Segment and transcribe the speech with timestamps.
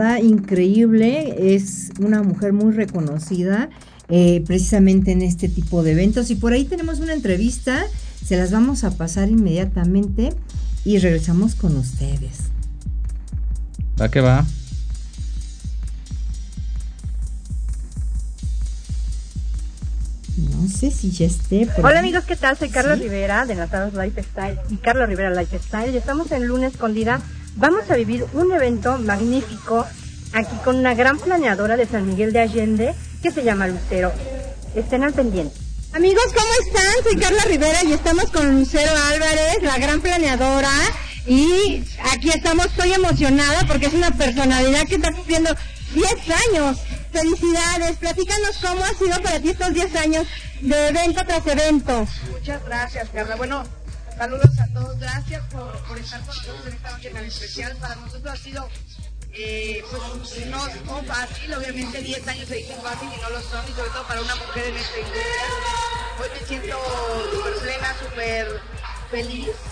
[0.00, 1.54] verdad, increíble.
[1.54, 3.68] Es una mujer muy reconocida
[4.08, 6.30] eh, precisamente en este tipo de eventos.
[6.30, 7.84] Y por ahí tenemos una entrevista,
[8.24, 10.34] se las vamos a pasar inmediatamente
[10.84, 12.38] y regresamos con ustedes.
[14.00, 14.46] ¿Va que va?
[20.36, 21.68] No sé si ya esté.
[21.82, 22.56] Hola amigos, ¿qué tal?
[22.56, 27.20] Soy Carlos Rivera de Nazaros Lifestyle y Carlos Rivera Lifestyle y estamos en Luna Escondida.
[27.56, 29.86] Vamos a vivir un evento magnífico
[30.32, 34.12] aquí con una gran planeadora de San Miguel de Allende que se llama Lucero.
[34.74, 35.54] Estén al pendiente.
[35.92, 37.02] Amigos, ¿cómo están?
[37.02, 40.70] Soy Carla Rivera y estamos con Lucero Álvarez, la gran planeadora.
[41.26, 45.54] Y aquí estamos, estoy emocionada porque es una personalidad que está cumpliendo
[45.94, 46.06] 10
[46.48, 46.78] años.
[47.12, 50.26] Felicidades, platícanos cómo ha sido para ti estos 10 años
[50.60, 52.06] de evento tras evento.
[52.30, 53.34] Muchas gracias, Carla.
[53.34, 53.64] Bueno,
[54.20, 54.98] saludos a todos.
[54.98, 57.74] Gracias por, por estar con nosotros en esta noche tan especial.
[57.76, 58.68] Para nosotros ha sido
[59.32, 63.72] eh, pues no fácil, obviamente 10 años se dicen fácil y no lo son, y
[63.72, 65.24] sobre todo para una mujer en esta industria.
[66.20, 66.76] Hoy me siento
[67.32, 68.60] súper plena, súper
[69.10, 69.69] feliz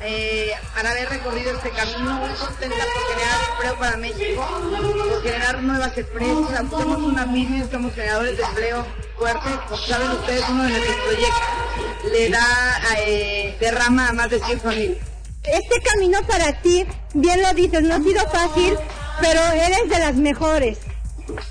[0.00, 5.62] eh, al haber recorrido este camino, muy contenta por generar empleo para México, por generar
[5.62, 6.70] nuevas empresas.
[6.70, 8.86] Somos una pyme, somos generadores de empleo
[9.18, 9.48] fuerte.
[9.68, 14.60] Como saben ustedes, uno de nuestros proyectos le da, eh, derrama a más de 100
[14.60, 14.98] familias.
[15.44, 18.76] Este camino para ti, bien lo dices, no ha sido fácil,
[19.20, 20.78] pero eres de las mejores.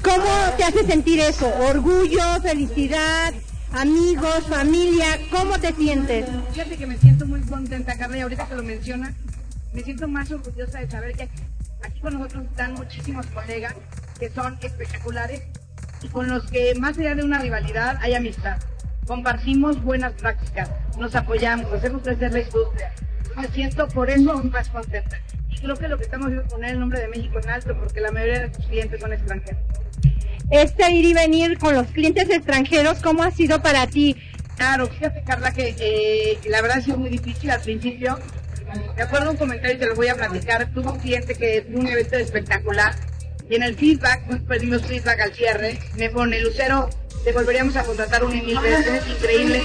[0.04, 1.52] ¿Cómo te hace sentir eso?
[1.60, 3.34] ¿Orgullo, felicidad,
[3.74, 5.06] amigos, familia?
[5.31, 6.25] ¿Cómo te sientes?
[6.52, 9.14] Fíjate que me siento muy contenta, Carla, y ahorita que lo menciona,
[9.74, 11.30] me siento más orgullosa de saber que
[11.84, 13.75] aquí con nosotros están muchísimos colegas
[14.19, 15.44] que son espectaculares
[16.02, 18.58] y con los que más allá de una rivalidad hay amistad.
[19.06, 22.92] Compartimos buenas prácticas, nos apoyamos, hacemos crecer la industria
[23.38, 25.18] me siento por eso más contenta.
[25.50, 27.78] Y creo que lo que estamos haciendo es poner el nombre de México en alto
[27.78, 29.62] porque la mayoría de nuestros clientes son extranjeros.
[30.50, 34.16] Este ir y venir con los clientes extranjeros, ¿cómo ha sido para ti?
[34.56, 38.18] Claro, fíjate Carla que eh, la verdad ha sido muy difícil al principio.
[38.96, 40.72] Me acuerdo un comentario y te lo voy a platicar.
[40.74, 42.96] Tuve un cliente que tuvo un evento espectacular
[43.50, 46.90] y en el feedback, pues pedimos feedback al cierre, me pone Lucero,
[47.24, 49.62] te volveríamos a contratar un mil veces, increíble.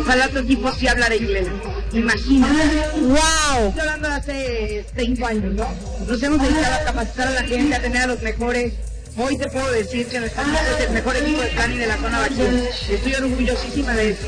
[0.00, 1.48] Ojalá tu equipo sí hablara inglés.
[1.92, 2.54] Imagínate.
[3.00, 3.68] ¡Wow!
[3.68, 5.66] Estoy hablando de hace cinco años, ¿no?
[6.06, 8.74] Nos hemos dedicado a capacitar a la gente, a tener a los mejores.
[9.18, 11.96] Hoy te puedo decir que nuestro equipo es el mejor equipo de planning de la
[11.96, 12.70] zona vacía.
[12.90, 14.26] Estoy orgullosísima de eso.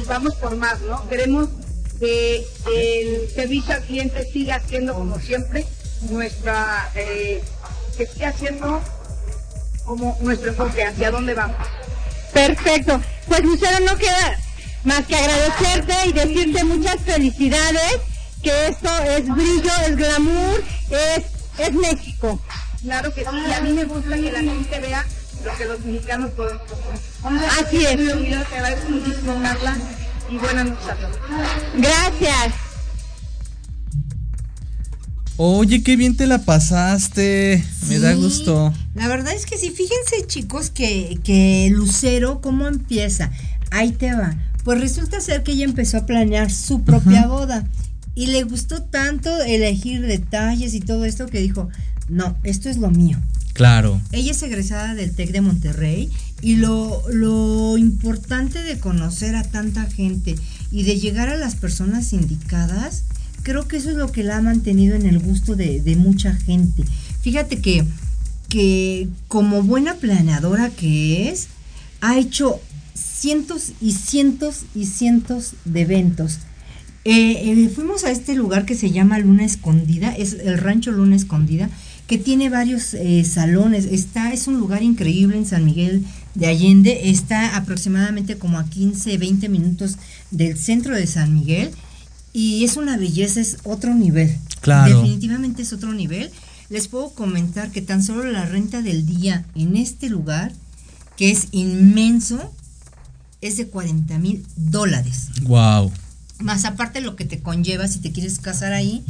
[0.00, 1.08] Y vamos por más, ¿no?
[1.08, 1.48] Queremos
[1.98, 5.66] que el servicio al cliente siga siendo como siempre
[6.10, 7.42] nuestra, eh,
[7.96, 8.80] que siga haciendo
[9.84, 11.56] como nuestro enfoque, hacia dónde vamos.
[12.32, 13.00] Perfecto.
[13.26, 14.38] Pues Lucero, no queda
[14.84, 17.98] más que agradecerte y decirte muchas felicidades,
[18.44, 21.24] que esto es brillo, es glamour, es,
[21.58, 22.40] es México.
[22.82, 25.04] Claro que sí, y a mí me gusta que la gente vea
[25.44, 27.66] lo que los mexicanos podemos hacer.
[27.66, 28.48] Así es.
[28.48, 29.76] Te agradezco muchísimo, Carla,
[30.30, 31.16] y buenas noches a todos.
[31.76, 32.54] Gracias.
[35.36, 37.64] Oye, qué bien te la pasaste.
[37.88, 38.74] Me da Sí, gusto.
[38.94, 43.30] La verdad es que sí, fíjense chicos que, que Lucero, ¿cómo empieza?
[43.70, 44.34] Ahí te va.
[44.64, 47.64] Pues resulta ser que ella empezó a planear su propia boda
[48.14, 51.70] y le gustó tanto elegir detalles y todo esto que dijo,
[52.10, 53.18] no, esto es lo mío.
[53.52, 54.00] Claro.
[54.12, 56.10] Ella es egresada del TEC de Monterrey
[56.40, 60.36] y lo, lo importante de conocer a tanta gente
[60.70, 63.04] y de llegar a las personas indicadas,
[63.42, 66.34] creo que eso es lo que la ha mantenido en el gusto de, de mucha
[66.34, 66.84] gente.
[67.20, 67.84] Fíjate que,
[68.48, 71.48] que como buena planeadora que es,
[72.00, 72.60] ha hecho
[72.94, 76.38] cientos y cientos y cientos de eventos.
[77.04, 81.16] Eh, eh, fuimos a este lugar que se llama Luna Escondida, es el rancho Luna
[81.16, 81.70] Escondida,
[82.10, 83.84] que tiene varios eh, salones.
[83.84, 86.04] Está, es un lugar increíble en San Miguel
[86.34, 89.94] de Allende, está aproximadamente como a 15, 20 minutos
[90.32, 91.70] del centro de San Miguel
[92.32, 94.36] y es una belleza, es otro nivel.
[94.60, 95.02] Claro.
[95.02, 96.32] Definitivamente es otro nivel.
[96.68, 100.50] Les puedo comentar que tan solo la renta del día en este lugar,
[101.16, 102.52] que es inmenso,
[103.40, 105.92] es de 40 mil dólares Wow.
[106.40, 109.04] más aparte lo que te conlleva si te quieres casar ahí.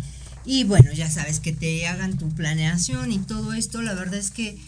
[0.51, 3.83] Y bueno, ya sabes que te hagan tu planeación y todo esto.
[3.83, 4.59] La verdad es que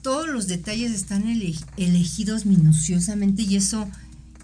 [0.00, 3.86] todos los detalles están ele- elegidos minuciosamente y eso,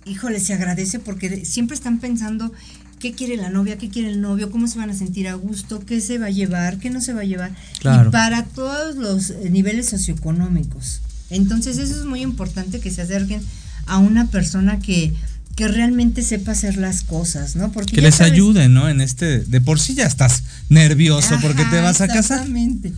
[0.05, 2.53] híjole, se agradece porque siempre están pensando
[2.99, 5.81] qué quiere la novia, qué quiere el novio, cómo se van a sentir a gusto,
[5.81, 7.57] qué se va a llevar, qué no se va a llevar.
[7.79, 8.11] Claro.
[8.11, 11.01] Y para todos los eh, niveles socioeconómicos.
[11.31, 13.41] Entonces eso es muy importante que se acerquen
[13.87, 15.15] a una persona que,
[15.57, 17.73] que realmente sepa hacer las cosas, ¿no?
[17.73, 18.89] Porque Que les sabes- ayude, ¿no?
[18.89, 22.39] En este, de por sí ya estás nervioso porque te vas a casar.
[22.39, 22.93] Exactamente.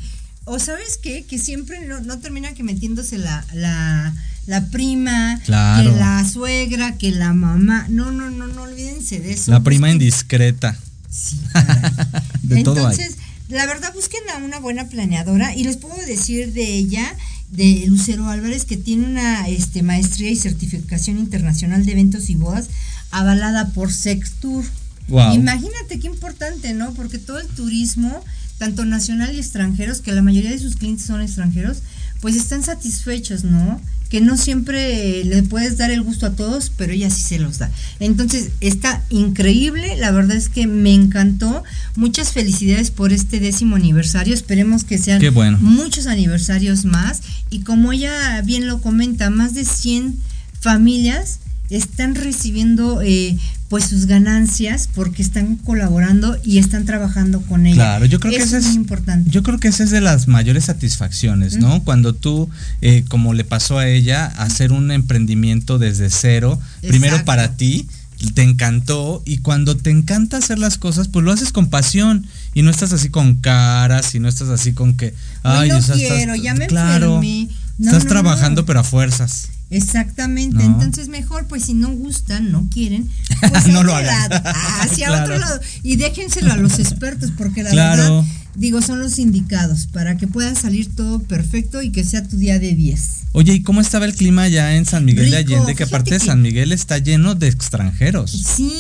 [0.45, 4.15] O sabes qué, que siempre no, no termina que metiéndose la, la,
[4.46, 5.91] la prima, Claro.
[5.93, 7.87] que la suegra, que la mamá.
[7.89, 9.51] No, no, no, no olvídense de eso.
[9.51, 10.77] La prima Busquen- indiscreta.
[11.11, 11.41] Sí.
[12.43, 12.93] De todo hay.
[12.94, 13.17] Entonces,
[13.49, 17.15] la verdad, busquen a una buena planeadora y les puedo decir de ella,
[17.56, 22.69] de Lucero Álvarez, que tiene una este, maestría y certificación internacional de eventos y bodas
[23.11, 24.65] avalada por Sextur.
[25.08, 25.34] Wow.
[25.34, 26.93] Imagínate qué importante, ¿no?
[26.94, 28.23] Porque todo el turismo,
[28.58, 31.79] tanto nacional y extranjeros, que la mayoría de sus clientes son extranjeros,
[32.20, 33.81] pues están satisfechos, ¿no?
[34.15, 37.59] Que no siempre le puedes dar el gusto a todos, pero ella sí se los
[37.59, 37.69] da.
[37.99, 41.65] Entonces, está increíble, la verdad es que me encantó.
[41.97, 44.33] Muchas felicidades por este décimo aniversario.
[44.33, 45.59] Esperemos que sean bueno.
[45.61, 47.23] muchos aniversarios más.
[47.51, 50.17] Y como ella bien lo comenta, más de 100
[50.61, 51.41] familias
[51.71, 53.37] están recibiendo eh,
[53.69, 57.77] pues sus ganancias porque están colaborando y están trabajando con ella.
[57.77, 59.31] Claro, yo creo que Eso ese es muy importante.
[59.31, 61.83] Yo creo que esa es de las mayores satisfacciones, ¿no?
[61.83, 62.49] Cuando tú,
[62.83, 67.89] eh, como le pasó a ella, hacer un emprendimiento desde cero, primero para ti,
[68.35, 72.63] te encantó y cuando te encanta hacer las cosas, pues lo haces con pasión y
[72.63, 75.97] no estás así con caras y no estás así con que, Hoy no o sea,
[75.97, 77.49] quiero, ya me claro, enfermé.
[77.79, 78.67] No, estás no, trabajando no.
[78.67, 79.49] pero a fuerzas.
[79.77, 80.65] Exactamente, No.
[80.83, 83.09] entonces mejor pues si no gustan, no quieren,
[83.51, 84.33] pues No lo hagan.
[84.81, 85.25] hacia Claro.
[85.25, 88.03] otro lado y déjenselo a los expertos porque la Claro.
[88.03, 88.25] verdad
[88.57, 92.59] digo son los indicados para que pueda salir todo perfecto y que sea tu día
[92.61, 93.01] de 10.
[93.33, 95.75] Oye, ¿y cómo estaba el clima ya en San Miguel de Rico, Allende?
[95.75, 98.31] Que aparte de San Miguel está lleno de extranjeros.
[98.31, 98.73] Sí,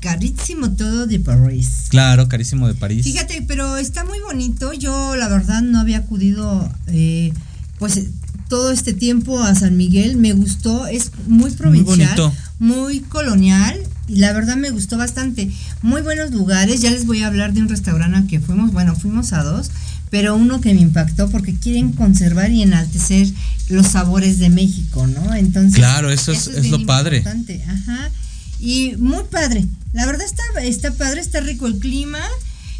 [0.00, 1.84] carísimo todo de París.
[1.88, 3.04] Claro, carísimo de París.
[3.04, 4.72] Fíjate, pero está muy bonito.
[4.72, 7.32] Yo, la verdad, no había acudido, eh,
[7.78, 8.00] pues,
[8.48, 10.16] todo este tiempo a San Miguel.
[10.16, 13.78] Me gustó, es muy provincial, muy colonial.
[14.08, 15.50] Y la verdad me gustó bastante.
[15.82, 16.80] Muy buenos lugares.
[16.80, 18.72] Ya les voy a hablar de un restaurante al que fuimos.
[18.72, 19.70] Bueno, fuimos a dos.
[20.10, 23.28] Pero uno que me impactó porque quieren conservar y enaltecer
[23.68, 25.34] los sabores de México, ¿no?
[25.34, 25.74] Entonces.
[25.74, 27.18] Claro, eso es- lo padre.
[27.18, 27.62] importante.
[27.68, 28.10] Ajá.
[28.58, 29.66] Y muy padre.
[29.92, 32.20] La verdad está, está padre, está rico el clima.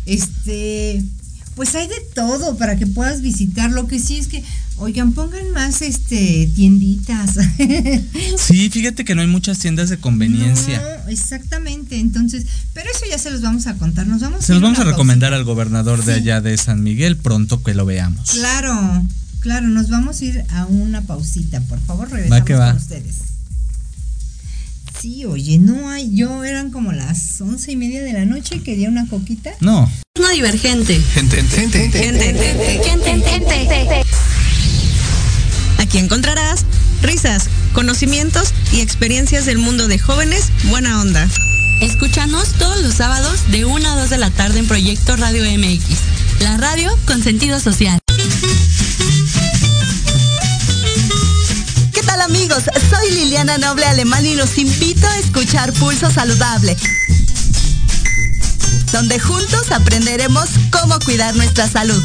[0.06, 1.02] Este,
[1.54, 3.70] pues hay de todo para que puedas visitar.
[3.70, 4.42] Lo que sí es que,
[4.78, 7.36] oigan, pongan más este tienditas.
[8.38, 10.80] Sí, fíjate que no hay muchas tiendas de conveniencia.
[11.04, 11.98] No, exactamente.
[11.98, 14.06] Entonces, pero eso ya se los vamos a contar.
[14.06, 16.20] Nos vamos Se los vamos a recomendar al gobernador de Sí.
[16.20, 18.30] allá de San Miguel pronto que lo veamos.
[18.30, 19.04] Claro,
[19.40, 21.60] claro, nos vamos a ir a una pausita.
[21.62, 22.68] Por favor, regresamos Va que va.
[22.72, 23.16] con ustedes.
[25.00, 28.60] Sí, oye, no hay, yo eran como las once y media de la noche y
[28.60, 29.50] quería una coquita.
[29.60, 31.00] No, No divergente.
[31.14, 31.92] Gente, gente, gente.
[31.92, 34.02] Gente, gente, gente.
[35.88, 36.66] Aquí encontrarás
[37.00, 41.26] risas, conocimientos y experiencias del mundo de jóvenes buena onda.
[41.80, 45.82] Escúchanos todos los sábados de 1 a 2 de la tarde en Proyecto Radio MX,
[46.40, 47.98] la radio con sentido social.
[51.94, 52.64] ¿Qué tal amigos?
[52.90, 56.76] Soy Liliana Noble Alemán y los invito a escuchar Pulso Saludable,
[58.92, 62.04] donde juntos aprenderemos cómo cuidar nuestra salud.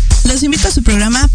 [0.31, 1.29] los invito a su programa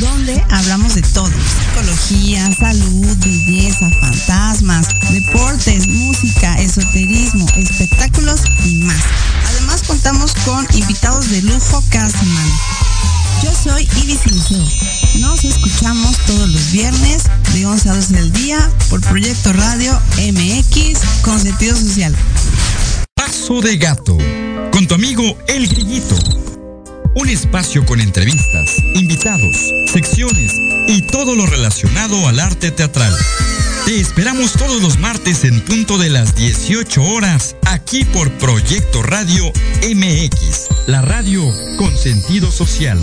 [0.00, 8.96] donde hablamos de todo, psicología, salud, belleza, fantasmas, deportes, música, esoterismo, espectáculos y más.
[9.48, 12.58] Además contamos con invitados de lujo cada semana.
[13.42, 14.64] Yo soy Ibis Liceo.
[15.16, 21.00] Nos escuchamos todos los viernes de 11 a 12 del día por Proyecto Radio MX
[21.20, 22.16] con sentido social.
[23.14, 24.16] Paso de gato.
[24.72, 26.47] Con tu amigo El Grillito.
[27.18, 30.52] Un espacio con entrevistas, invitados, secciones
[30.86, 33.12] y todo lo relacionado al arte teatral.
[33.86, 39.52] Te esperamos todos los martes en punto de las 18 horas, aquí por Proyecto Radio
[39.82, 41.42] MX, la radio
[41.76, 43.00] con sentido social.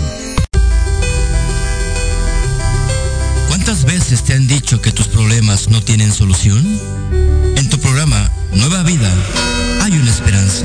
[3.48, 6.64] ¿Cuántas veces te han dicho que tus problemas no tienen solución?
[7.56, 9.12] En tu programa Nueva Vida
[9.82, 10.64] hay una esperanza.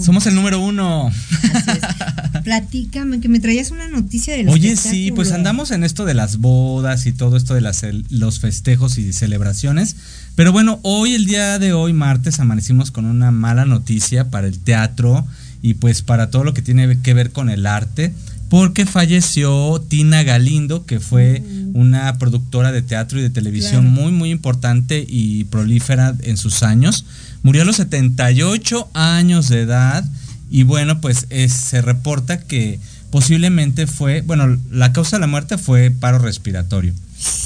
[0.00, 1.08] Somos el número uno.
[1.08, 2.42] Así es.
[2.44, 6.38] Platícame, que me traías una noticia del Oye, sí, pues andamos en esto de las
[6.38, 9.96] bodas y todo esto de las, los festejos y celebraciones.
[10.34, 14.58] Pero bueno, hoy, el día de hoy, martes, amanecimos con una mala noticia para el
[14.58, 15.26] teatro
[15.62, 18.12] y pues para todo lo que tiene que ver con el arte
[18.54, 21.76] porque falleció Tina Galindo, que fue mm.
[21.76, 27.04] una productora de teatro y de televisión muy, muy importante y prolífera en sus años.
[27.44, 30.04] Murió a los 78 años de edad
[30.50, 35.92] y bueno, pues se reporta que posiblemente fue, bueno, la causa de la muerte fue
[35.92, 36.92] paro respiratorio.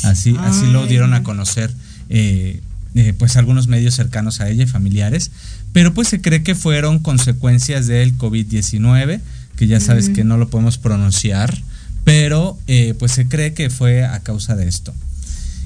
[0.04, 1.70] Así, así lo dieron a conocer
[2.08, 2.62] eh,
[2.94, 5.30] eh, pues algunos medios cercanos a ella y familiares,
[5.72, 9.20] pero pues se cree que fueron consecuencias del COVID-19
[9.58, 11.58] que ya sabes que no lo podemos pronunciar,
[12.04, 14.94] pero eh, pues se cree que fue a causa de esto.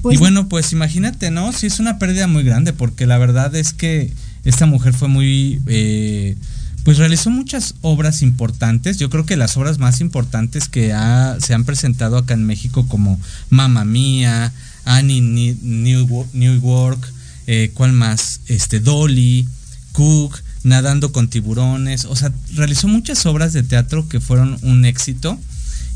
[0.03, 1.53] Pues y bueno, pues imagínate, ¿no?
[1.53, 4.11] Sí es una pérdida muy grande, porque la verdad es que
[4.43, 5.61] esta mujer fue muy...
[5.67, 6.35] Eh,
[6.83, 8.97] pues realizó muchas obras importantes.
[8.97, 10.93] Yo creo que las obras más importantes que
[11.39, 13.17] se han presentado acá en México como
[13.49, 14.51] Mamma Mía,
[14.83, 17.13] Annie New, New York,
[17.47, 18.41] eh, ¿cuál más?
[18.47, 19.47] Este Dolly,
[19.93, 25.39] Cook, nadando con tiburones, o sea, realizó muchas obras de teatro que fueron un éxito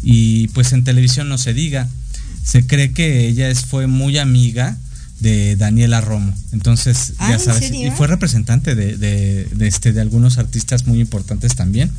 [0.02, 1.90] y pues en televisión no se diga.
[2.48, 4.78] Se cree que ella es, fue muy amiga
[5.20, 6.34] de Daniela Romo.
[6.54, 11.56] Entonces, ya ah, sabes, y fue representante de, de, este, de algunos artistas muy importantes
[11.56, 11.92] también.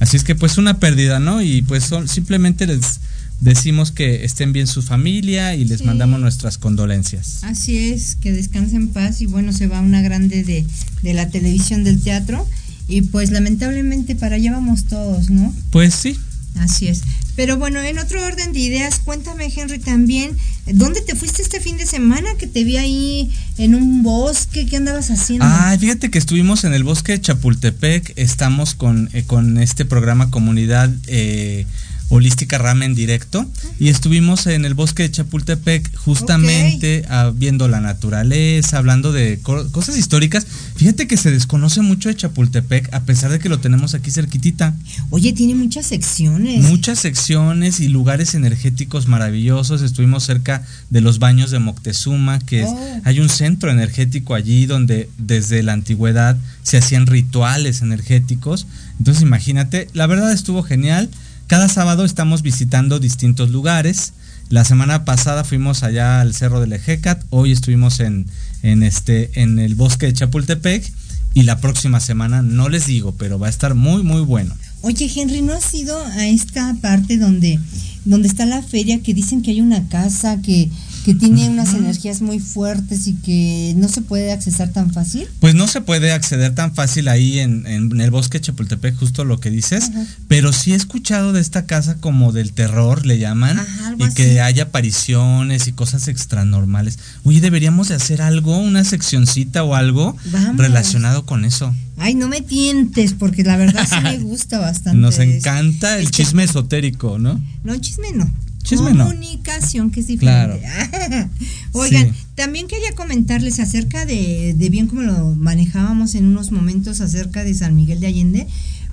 [0.00, 1.42] Así es que pues una pérdida, ¿no?
[1.42, 3.00] Y pues son, simplemente les
[3.40, 7.44] decimos que estén bien su familia y les mandamos nuestras condolencias.
[7.44, 10.64] Así es, que descansen en paz y bueno, se va una grande de,
[11.02, 12.48] de la televisión del teatro
[12.88, 15.54] y pues lamentablemente para allá vamos todos, ¿no?
[15.70, 16.18] Pues sí.
[16.58, 17.02] Así es.
[17.34, 21.78] Pero bueno, en otro orden de ideas, cuéntame Henry también, ¿dónde te fuiste este fin
[21.78, 24.66] de semana que te vi ahí en un bosque?
[24.66, 25.46] ¿Qué andabas haciendo?
[25.48, 30.30] Ah, fíjate que estuvimos en el bosque de Chapultepec, estamos con, eh, con este programa
[30.30, 31.66] Comunidad eh,
[32.14, 33.46] Holística Ramen Directo
[33.80, 39.96] y estuvimos en el bosque de Chapultepec justamente ah, viendo la naturaleza, hablando de cosas
[39.96, 40.46] históricas.
[40.76, 44.76] Fíjate que se desconoce mucho de Chapultepec a pesar de que lo tenemos aquí cerquitita.
[45.08, 46.62] Oye, tiene muchas secciones.
[46.64, 49.80] Muchas secciones y lugares energéticos maravillosos.
[49.80, 53.00] Estuvimos cerca de los baños de Moctezuma, que oh.
[53.04, 58.66] hay un centro energético allí donde desde la antigüedad se hacían rituales energéticos.
[58.98, 61.08] Entonces imagínate, la verdad estuvo genial.
[61.52, 64.14] Cada sábado estamos visitando distintos lugares.
[64.48, 68.26] La semana pasada fuimos allá al Cerro del Ejecat, hoy estuvimos en,
[68.62, 70.90] en, este, en el bosque de Chapultepec
[71.34, 74.54] y la próxima semana no les digo, pero va a estar muy, muy bueno.
[74.80, 77.60] Oye, Henry, ¿no has ido a esta parte donde,
[78.06, 80.70] donde está la feria que dicen que hay una casa que
[81.04, 85.26] que tiene unas energías muy fuertes y que no se puede accesar tan fácil?
[85.40, 89.40] Pues no se puede acceder tan fácil ahí en, el bosque de Chapultepec, justo lo
[89.40, 89.90] que dices,
[90.28, 93.60] pero sí he escuchado de esta casa como del terror, le llaman,
[93.98, 96.98] y que hay apariciones y cosas extranormales.
[97.24, 100.16] Oye, deberíamos de hacer algo, una seccioncita o algo
[100.56, 101.74] relacionado con eso.
[101.98, 104.98] Ay, no me tientes, porque la verdad sí me gusta bastante.
[104.98, 107.40] Nos encanta el chisme esotérico, ¿no?
[107.64, 108.30] No, chisme no
[108.68, 110.62] comunicación, que es diferente.
[111.72, 117.44] Oigan, también quería comentarles acerca de, de bien como lo manejábamos en unos momentos acerca
[117.44, 118.46] de San Miguel de Allende.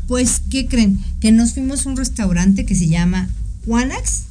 [0.07, 0.99] Pues, ¿qué creen?
[1.19, 3.29] Que nos fuimos a un restaurante que se llama
[3.65, 4.23] Juanax.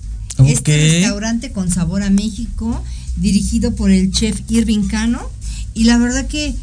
[0.46, 2.82] Este restaurante con sabor a México,
[3.16, 5.20] dirigido por el chef Irving Cano.
[5.74, 6.54] Y la verdad que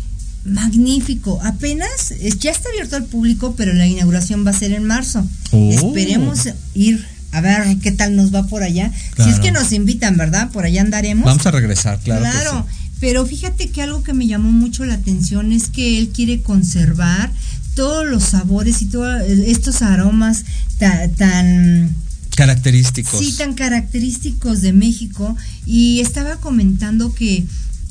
[0.46, 1.40] magnífico.
[1.44, 5.26] Apenas ya está abierto al público, pero la inauguración va a ser en marzo.
[5.52, 5.72] Oh.
[5.72, 7.06] Esperemos ir
[7.36, 8.92] a ver qué tal nos va por allá.
[9.18, 10.52] Si es que nos invitan, ¿verdad?
[10.52, 11.26] Por allá andaremos.
[11.26, 12.22] Vamos a regresar, claro.
[12.22, 12.66] Claro,
[13.00, 17.32] pero fíjate que algo que me llamó mucho la atención es que él quiere conservar
[17.76, 20.46] todos los sabores y todos estos aromas
[20.78, 21.94] tan,
[22.36, 23.20] característicos.
[23.20, 25.36] Sí, tan característicos de México.
[25.66, 27.46] Y estaba comentando que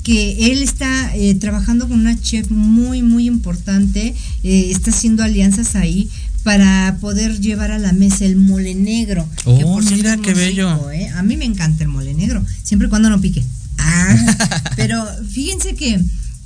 [0.05, 5.77] que él está eh, trabajando con una chef muy, muy importante, eh, está haciendo alianzas
[5.77, 6.11] ahí
[6.45, 9.27] para poder llevar a la mesa el mole negro.
[9.47, 10.91] Oh, mira qué bello.
[10.91, 11.09] ¿eh?
[11.17, 13.43] A mí me encanta el mole negro, siempre y cuando no pique.
[13.79, 15.99] Ah, pero fíjense que,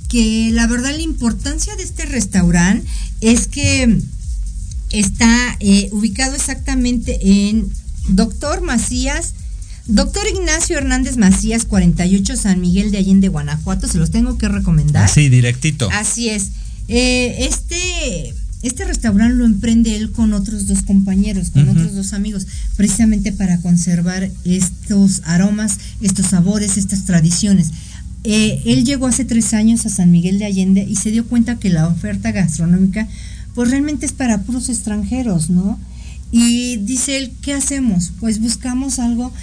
[0.07, 2.87] que la verdad la importancia de este restaurante
[3.19, 3.99] es que
[4.89, 7.69] está eh, ubicado exactamente en
[8.07, 9.33] Doctor Macías,
[9.85, 15.09] Doctor Ignacio Hernández Macías, 48 San Miguel de Allende, Guanajuato, se los tengo que recomendar.
[15.09, 15.89] Sí, directito.
[15.91, 16.51] Así es.
[16.87, 22.45] Eh, este este restaurante lo emprende él con otros dos compañeros, con otros dos amigos,
[22.75, 27.71] precisamente para conservar estos aromas, estos sabores, estas tradiciones.
[28.25, 31.57] eh, él llegó hace tres años a San Miguel de Allende y se dio cuenta
[31.57, 33.07] que la oferta gastronómica
[33.55, 35.79] pues realmente es para puros extranjeros, ¿no?
[36.31, 38.11] Y dice él, ¿qué hacemos?
[38.19, 39.33] Pues buscamos algo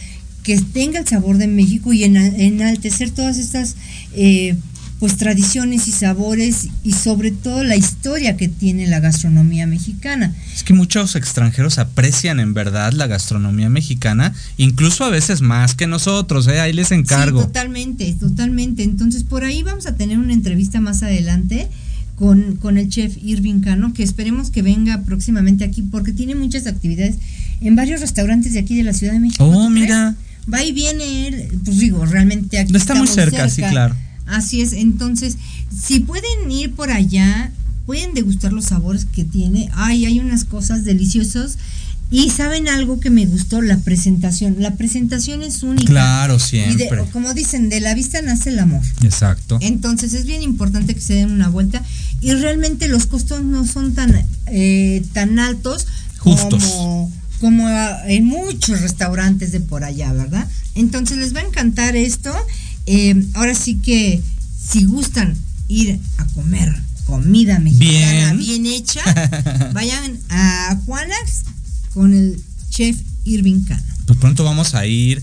[0.43, 3.75] que tenga el sabor de México y enaltecer todas estas
[4.15, 4.57] eh,
[4.99, 10.35] pues tradiciones y sabores y sobre todo la historia que tiene la gastronomía mexicana.
[10.55, 15.87] Es que muchos extranjeros aprecian en verdad la gastronomía mexicana, incluso a veces más que
[15.87, 16.61] nosotros, ¿eh?
[16.61, 17.41] ahí les encargo.
[17.41, 18.83] Sí, totalmente, totalmente.
[18.85, 21.69] Entonces por ahí vamos a tener una entrevista más adelante.
[22.17, 26.67] Con, con el chef Irving Cano, que esperemos que venga próximamente aquí, porque tiene muchas
[26.67, 27.17] actividades
[27.61, 29.45] en varios restaurantes de aquí de la Ciudad de México.
[29.45, 30.15] Oh, mira.
[30.51, 32.75] Va y viene él, pues digo, realmente aquí.
[32.75, 33.95] Está muy cerca, sí, claro.
[34.27, 35.37] Así es, entonces,
[35.75, 37.53] si pueden ir por allá,
[37.87, 39.71] pueden degustar los sabores que tiene.
[39.75, 41.59] Ay, hay unas cosas deliciosas.
[42.09, 44.57] Y saben algo que me gustó, la presentación.
[44.61, 45.87] La presentación es única.
[45.87, 46.87] Claro, siempre.
[46.87, 48.83] Y como dicen, de la vista nace el amor.
[49.03, 49.59] Exacto.
[49.61, 51.83] Entonces es bien importante que se den una vuelta.
[52.21, 55.87] Y realmente los costos no son tan, eh, tan altos
[56.19, 56.65] Justos.
[56.65, 57.69] como como
[58.07, 60.49] en muchos restaurantes de por allá, ¿verdad?
[60.75, 62.35] Entonces les va a encantar esto
[62.87, 64.23] eh, ahora sí que
[64.69, 65.37] si gustan
[65.69, 66.73] ir a comer
[67.07, 69.03] comida mexicana bien, hecha,
[69.75, 71.45] vayan a Juanax
[71.95, 73.83] con el chef Irving Cano.
[74.07, 75.23] Pues pronto vamos a ir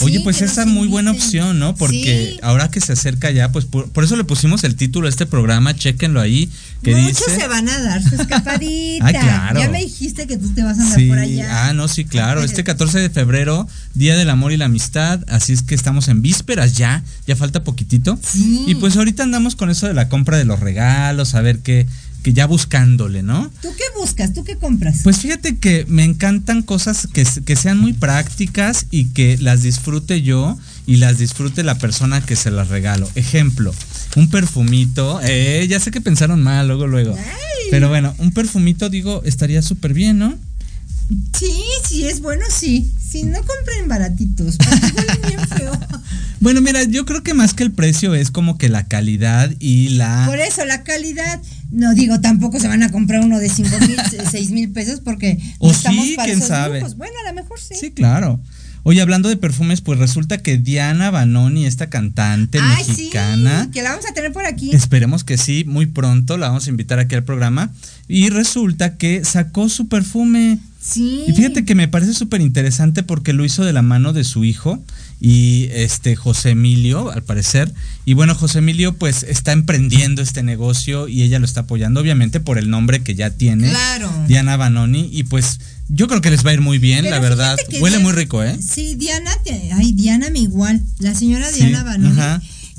[0.00, 1.74] Oye, pues esa es muy buena opción, ¿no?
[1.74, 5.26] Porque ahora que se acerca ya, pues por, eso le pusimos el título a este
[5.26, 6.50] programa, chequenlo ahí.
[6.82, 9.06] Que Muchos se van a dar su escapadita.
[9.06, 9.60] ah, claro.
[9.60, 11.68] Ya me dijiste que tú te vas a andar por allá.
[11.68, 12.42] Ah, no, sí, claro.
[12.44, 16.22] Este 14 de febrero, Día del Amor y la Amistad, así es que estamos en
[16.22, 18.18] vísperas ya, ya falta poquitito.
[18.22, 18.64] Sí.
[18.68, 21.86] Y pues ahorita andamos con eso de la compra de los regalos, a ver qué
[22.22, 23.50] que ya buscándole, ¿no?
[23.62, 24.32] ¿Tú qué buscas?
[24.32, 25.00] ¿Tú qué compras?
[25.04, 30.22] Pues fíjate que me encantan cosas que, que sean muy prácticas y que las disfrute
[30.22, 33.08] yo y las disfrute la persona que se las regalo.
[33.14, 33.74] Ejemplo,
[34.16, 35.20] un perfumito.
[35.22, 37.16] Eh, ya sé que pensaron mal, luego, luego.
[37.70, 40.38] Pero bueno, un perfumito, digo, estaría súper bien, ¿no?
[41.38, 42.92] Sí, sí, es bueno, sí.
[43.00, 44.56] Si no compren baratitos,
[45.26, 45.72] bien feo.
[46.40, 49.90] Bueno, mira, yo creo que más que el precio es como que la calidad y
[49.90, 50.24] la...
[50.26, 51.40] Por eso, la calidad.
[51.70, 53.96] No digo, tampoco se van a comprar uno de 5 mil,
[54.30, 55.38] 6 mil pesos porque...
[55.58, 56.80] O sí, quién sabe.
[56.96, 57.74] Bueno, a lo mejor sí.
[57.78, 58.40] Sí, claro.
[58.88, 63.64] Oye, hablando de perfumes, pues resulta que Diana Banoni, esta cantante mexicana.
[63.64, 64.70] Sí, que la vamos a tener por aquí.
[64.74, 67.70] Esperemos que sí, muy pronto la vamos a invitar aquí al programa.
[68.08, 70.58] Y resulta que sacó su perfume.
[70.80, 71.24] Sí.
[71.28, 74.42] Y fíjate que me parece súper interesante porque lo hizo de la mano de su
[74.42, 74.82] hijo
[75.20, 77.70] y este José Emilio, al parecer.
[78.06, 82.40] Y bueno, José Emilio pues está emprendiendo este negocio y ella lo está apoyando, obviamente,
[82.40, 83.68] por el nombre que ya tiene.
[83.68, 84.10] Claro.
[84.28, 85.10] Diana Banoni.
[85.12, 87.56] Y pues yo creo que les va a ir muy bien, la verdad.
[87.80, 88.58] Huele muy rico, ¿eh?
[88.60, 89.30] Sí, Diana,
[89.74, 90.82] ay, Diana me igual.
[90.98, 92.20] La señora Diana Banoni.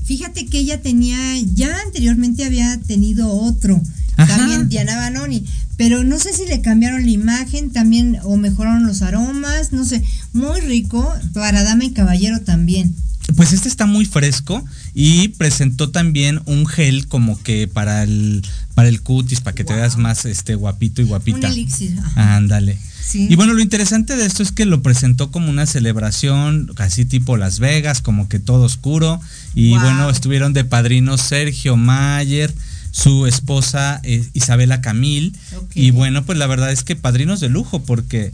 [0.06, 1.17] Fíjate que ella tenía,
[1.54, 3.80] ya anteriormente había tenido otro,
[4.15, 5.45] también Diana Banoni,
[5.78, 10.04] pero no sé si le cambiaron la imagen también o mejoraron los aromas, no sé,
[10.34, 12.95] muy rico para dama y caballero también.
[13.36, 18.89] Pues este está muy fresco y presentó también un gel como que para el para
[18.89, 21.47] el cutis, para que te veas más este guapito y guapita.
[21.47, 21.97] Un elixir.
[22.15, 22.78] Ándale.
[23.13, 27.38] Y bueno, lo interesante de esto es que lo presentó como una celebración, casi tipo
[27.38, 29.19] Las Vegas, como que todo oscuro.
[29.56, 32.54] Y bueno, estuvieron de padrinos Sergio Mayer,
[32.91, 35.36] su esposa eh, Isabela Camil.
[35.73, 38.32] Y bueno, pues la verdad es que padrinos de lujo, porque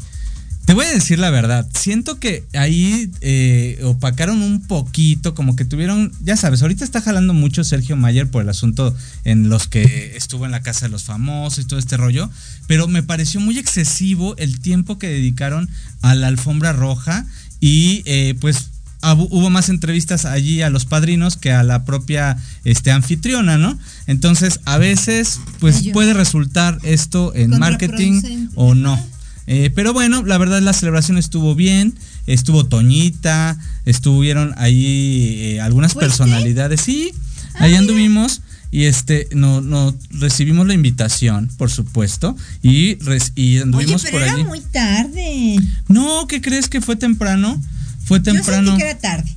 [0.65, 5.63] te voy a decir la verdad, siento que ahí eh, opacaron un poquito, como que
[5.63, 10.17] tuvieron, ya sabes, ahorita está jalando mucho Sergio Mayer por el asunto en los que
[10.17, 12.29] estuvo en la casa de los famosos y todo este rollo,
[12.67, 15.69] pero me pareció muy excesivo el tiempo que dedicaron
[16.01, 17.27] a la alfombra roja
[17.59, 18.69] y eh, pues
[19.13, 23.77] hubo más entrevistas allí a los padrinos que a la propia este, anfitriona, ¿no?
[24.07, 28.99] Entonces, a veces, pues puede resultar esto en marketing o no.
[29.47, 31.93] Eh, pero bueno, la verdad la celebración estuvo bien,
[32.25, 37.11] estuvo Toñita, estuvieron ahí eh, algunas personalidades, sí,
[37.55, 42.97] ahí anduvimos y este no, no recibimos la invitación, por supuesto, y,
[43.35, 44.43] y anduvimos Oye, pero por era allí.
[44.43, 45.57] muy tarde.
[45.87, 47.61] No, ¿qué crees que fue temprano?
[48.05, 48.63] Fue temprano.
[48.63, 49.35] Yo sentí que era tarde.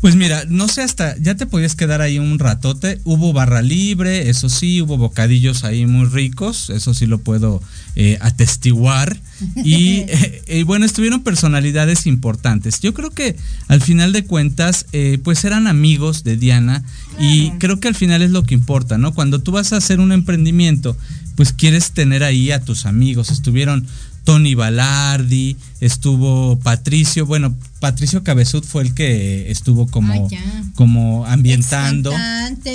[0.00, 3.00] Pues mira, no sé hasta, ya te podías quedar ahí un ratote.
[3.04, 7.62] Hubo barra libre, eso sí, hubo bocadillos ahí muy ricos, eso sí lo puedo
[7.96, 9.18] eh, atestiguar.
[9.64, 12.80] Y, eh, y, bueno, estuvieron personalidades importantes.
[12.80, 13.36] Yo creo que
[13.68, 16.84] al final de cuentas, eh, pues eran amigos de Diana
[17.18, 19.14] y creo que al final es lo que importa, ¿no?
[19.14, 20.94] Cuando tú vas a hacer un emprendimiento,
[21.36, 23.30] pues quieres tener ahí a tus amigos.
[23.30, 23.86] Estuvieron
[24.24, 30.28] Tony Balardi, estuvo Patricio, bueno, Patricio Cabezud fue el que estuvo como,
[30.74, 32.12] como ambientando.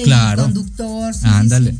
[0.04, 0.44] claro.
[0.44, 1.14] conductor.
[1.24, 1.76] Ándale.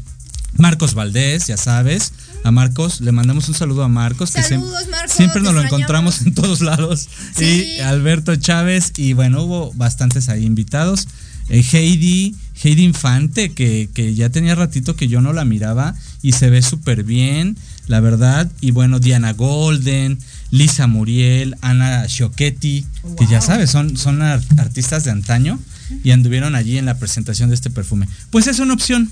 [0.58, 2.14] Marcos Valdés, ya sabes.
[2.44, 4.70] A Marcos, le mandamos un saludo a Marcos, que siempre,
[5.08, 7.10] siempre nos lo encontramos en todos lados.
[7.40, 11.08] Y Alberto Chávez, y bueno, hubo bastantes ahí invitados.
[11.50, 16.32] Eh, Heidi, Heidi Infante, que, que, ya tenía ratito que yo no la miraba y
[16.32, 18.52] se ve súper bien, la verdad.
[18.62, 20.20] Y bueno, Diana Golden,
[20.52, 22.86] Lisa Muriel, Ana Sciochetti,
[23.18, 25.60] que ya sabes, son, son artistas de antaño
[26.04, 28.08] y anduvieron allí en la presentación de este perfume.
[28.30, 29.12] Pues es una opción,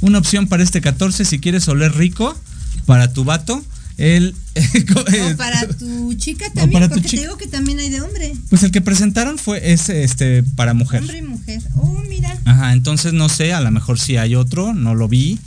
[0.00, 2.38] una opción para este 14 si quieres oler rico
[2.86, 3.64] para tu vato.
[3.98, 4.34] El,
[4.96, 8.32] o para tu chica también, para porque te digo que también hay de hombre.
[8.48, 11.02] Pues el que presentaron fue ese este para mujer.
[11.02, 11.62] Hombre y mujer.
[11.76, 12.36] Oh, mira.
[12.46, 15.38] Ajá, entonces no sé, a lo mejor sí hay otro, no lo vi,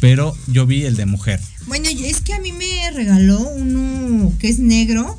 [0.00, 1.40] pero yo vi el de mujer.
[1.66, 5.18] Bueno, es que a mí me regaló uno que es negro,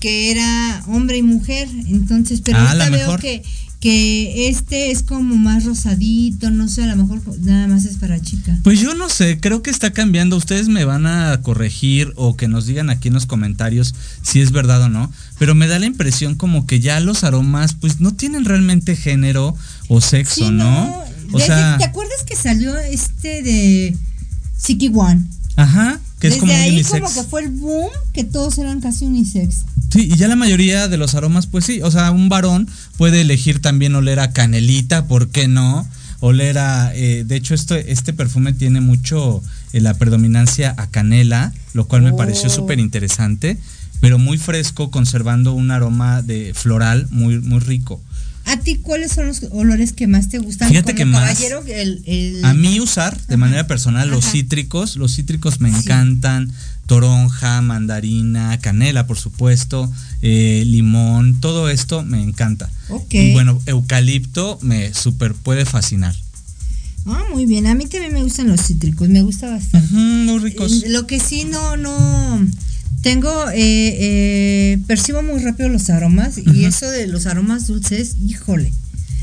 [0.00, 3.42] que era hombre y mujer, entonces, pero ah, ahorita veo que
[3.80, 8.20] que este es como más rosadito, no sé, a lo mejor nada más es para
[8.20, 8.58] chica.
[8.62, 10.36] Pues yo no sé, creo que está cambiando.
[10.36, 14.50] Ustedes me van a corregir o que nos digan aquí en los comentarios si es
[14.50, 18.12] verdad o no, pero me da la impresión como que ya los aromas pues no
[18.12, 19.54] tienen realmente género
[19.88, 21.04] o sexo, ¿no?
[21.32, 23.96] O sea, ¿te acuerdas que salió este de
[24.56, 25.22] Siki One?
[25.56, 29.06] Ajá, que Desde es como ahí como que fue el boom que todos eran casi
[29.06, 29.64] unisex.
[29.90, 33.22] Sí, y ya la mayoría de los aromas, pues sí, o sea, un varón puede
[33.22, 35.86] elegir también oler a canelita, ¿por qué no?
[36.20, 39.42] Oler a, eh, de hecho, esto, este perfume tiene mucho
[39.72, 42.52] eh, la predominancia a canela, lo cual me pareció oh.
[42.52, 43.58] súper interesante,
[44.00, 48.00] pero muy fresco, conservando un aroma de floral muy, muy rico.
[48.46, 50.68] ¿A ti cuáles son los olores que más te gustan?
[50.68, 51.40] Fíjate que más.
[51.66, 56.52] El, A mí usar de manera personal los cítricos, los cítricos me encantan,
[56.86, 62.70] toronja, mandarina, canela, por supuesto, eh, limón, todo esto me encanta.
[62.88, 63.14] Ok.
[63.32, 66.14] bueno, eucalipto me super puede fascinar.
[67.04, 67.66] Ah, muy bien.
[67.66, 69.92] A mí también me gustan los cítricos, me gusta bastante.
[69.92, 70.84] muy ricos.
[70.84, 72.46] Eh, lo que sí no, no
[73.06, 73.54] tengo, eh,
[74.00, 78.72] eh, percibo muy rápido los aromas y eso de los aromas dulces, híjole.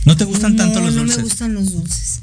[0.05, 1.17] ¿No te gustan tanto los dulces?
[1.17, 2.21] No me gustan los dulces.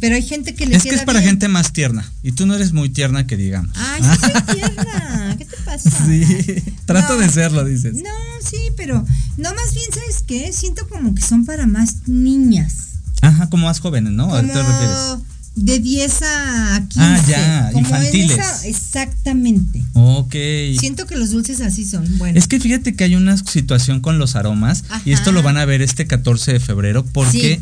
[0.00, 2.08] pero hay gente que le Es que es para gente más tierna.
[2.22, 3.76] Y tú no eres muy tierna que digamos.
[3.76, 5.34] Ay, yo soy tierna.
[5.38, 5.90] ¿Qué te pasa?
[6.06, 7.94] Sí, trato de serlo, dices.
[7.94, 8.10] No,
[8.40, 9.04] sí, pero
[9.38, 10.52] no más bien, ¿sabes qué?
[10.52, 12.74] Siento como que son para más niñas.
[13.22, 14.32] Ajá, como más jóvenes, ¿no?
[14.32, 15.16] ¿A qué te refieres?
[15.54, 17.00] De 10 a 15.
[17.00, 18.64] Ah, ya, infantiles.
[18.64, 19.82] exactamente.
[19.94, 20.34] Ok.
[20.78, 22.06] Siento que los dulces así son.
[22.18, 22.38] Bueno.
[22.38, 25.64] Es que fíjate que hay una situación con los aromas y esto lo van a
[25.64, 27.60] ver este 14 de febrero porque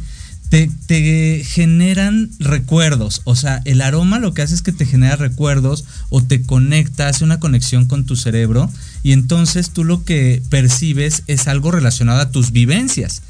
[0.50, 3.22] te, te, generan recuerdos.
[3.24, 7.08] O sea, el aroma lo que hace es que te genera recuerdos o te conecta,
[7.08, 8.70] hace una conexión con tu cerebro
[9.02, 13.22] y entonces tú lo que percibes es algo relacionado a tus vivencias.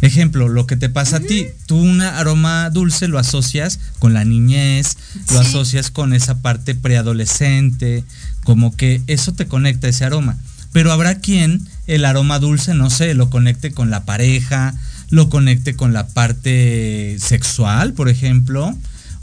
[0.00, 4.24] Ejemplo, lo que te pasa a ti, tú un aroma dulce lo asocias con la
[4.24, 4.96] niñez,
[5.32, 8.04] lo asocias con esa parte preadolescente,
[8.44, 10.38] como que eso te conecta ese aroma.
[10.72, 14.74] Pero habrá quien el aroma dulce, no sé, lo conecte con la pareja,
[15.10, 18.76] lo conecte con la parte sexual, por ejemplo,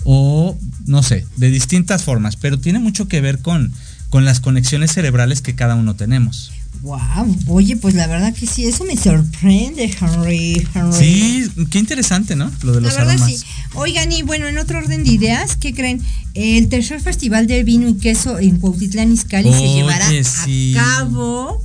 [0.03, 3.71] o no sé, de distintas formas, pero tiene mucho que ver con,
[4.09, 6.51] con las conexiones cerebrales que cada uno tenemos.
[6.85, 10.67] Wow, oye, pues la verdad que sí, eso me sorprende, Henry.
[10.91, 12.51] Sí, qué interesante, ¿no?
[12.61, 13.39] Lo de los la verdad sí.
[13.73, 15.99] Oigan, y bueno, en otro orden de ideas, ¿qué creen?
[16.35, 21.59] El tercer festival de vino y queso en Cuautitlán Izcalli se llevará a cabo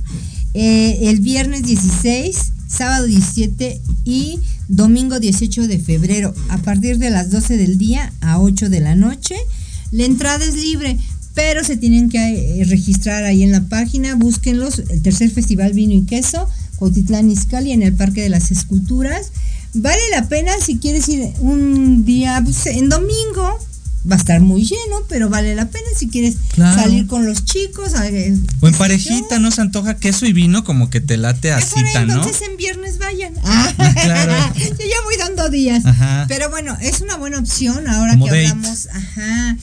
[0.55, 7.29] eh, el viernes 16, sábado 17 y domingo 18 de febrero, a partir de las
[7.29, 9.35] 12 del día a 8 de la noche.
[9.91, 10.97] La entrada es libre
[11.33, 12.17] pero se tienen que
[12.61, 17.71] eh, registrar ahí en la página, búsquenlos, el tercer festival Vino y Queso, Cuautitlán Izcalli,
[17.71, 19.31] en el Parque de las Esculturas.
[19.73, 23.59] Vale la pena si quieres ir un día, pues, en domingo,
[24.09, 27.93] va a estar muy lleno, pero vale la pena si quieres salir con los chicos.
[27.93, 29.51] o en parejita, ¿no?
[29.51, 32.15] Se antoja queso y vino como que te late a cita, ¿no?
[32.15, 33.33] Entonces en viernes vayan.
[33.43, 34.33] Ah, claro.
[34.55, 35.83] Yo ya voy dando días.
[36.27, 38.87] Pero bueno, es una buena opción ahora que hablamos.
[38.91, 39.57] Ajá.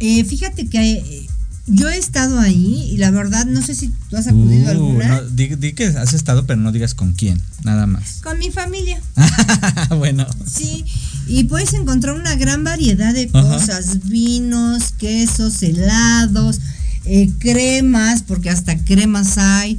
[0.00, 1.26] Eh, fíjate que eh,
[1.66, 4.70] yo he estado ahí y la verdad no sé si tú has acudido a uh,
[4.70, 5.22] alguna.
[5.22, 8.18] di, que has estado, pero no digas con quién, nada más.
[8.22, 9.00] Con mi familia.
[9.96, 10.26] bueno.
[10.46, 10.84] Sí,
[11.26, 16.60] y puedes encontrar una gran variedad de cosas, vinos, quesos, helados,
[17.06, 19.78] eh, cremas, porque hasta cremas hay.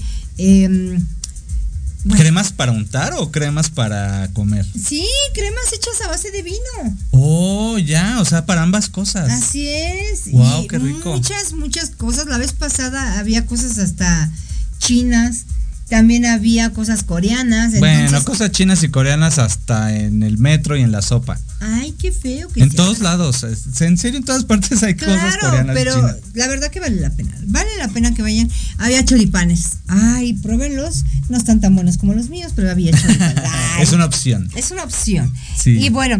[2.05, 4.65] Em, ¿Cremas para untar o cremas para comer?
[4.65, 6.97] Sí, cremas hechas a base de vino.
[7.11, 9.29] Oh, ya, o sea, para ambas cosas.
[9.31, 10.31] Así es.
[10.31, 11.13] Wow, y qué rico.
[11.13, 12.27] Muchas, muchas cosas.
[12.27, 14.31] La vez pasada había cosas hasta
[14.77, 15.45] chinas.
[15.89, 17.77] También había cosas coreanas.
[17.77, 21.39] Bueno, entonces- cosas chinas y coreanas hasta en el metro y en la sopa.
[21.59, 22.77] Ay, qué feo que En sea.
[22.77, 23.43] todos lados.
[23.81, 26.15] En serio, en todas partes hay cosas coreanas pero chinas.
[26.33, 27.31] la verdad que vale la pena.
[27.45, 28.49] Vale la pena que vayan.
[28.79, 29.73] Había choripanes.
[29.87, 31.03] Ay, pruébenlos.
[31.29, 33.43] No están tan buenos como los míos, pero había choripanes.
[33.79, 34.49] Es una opción.
[34.55, 35.31] es una opción.
[35.55, 35.77] Sí.
[35.79, 36.19] Y bueno,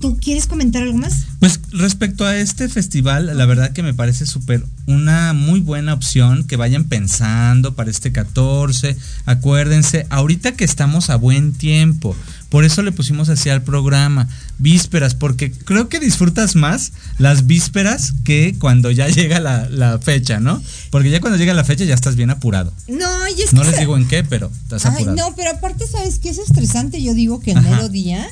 [0.00, 1.26] ¿tú quieres comentar algo más?
[1.38, 6.44] Pues respecto a este festival, la verdad que me parece súper una muy buena opción
[6.44, 8.96] que vayan pensando para este 14.
[9.26, 12.16] Acuérdense, ahorita que estamos a buen tiempo,
[12.48, 18.12] por eso le pusimos así al programa, vísperas, porque creo que disfrutas más las vísperas
[18.24, 20.62] que cuando ya llega la, la fecha, ¿no?
[20.90, 22.72] Porque ya cuando llega la fecha ya estás bien apurado.
[22.88, 25.16] No, y es No que les digo en qué, pero estás Ay, apurado.
[25.16, 27.02] no, pero aparte, ¿sabes qué es estresante?
[27.02, 28.26] Yo digo que el mero día.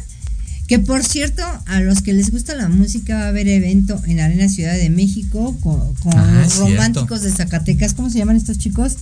[0.68, 4.20] Que por cierto, a los que les gusta la música va a haber evento en
[4.20, 6.70] Arena Ciudad de México con, con Ah, los cierto.
[6.70, 7.94] románticos de Zacatecas.
[7.94, 8.96] ¿Cómo se llaman estos chicos?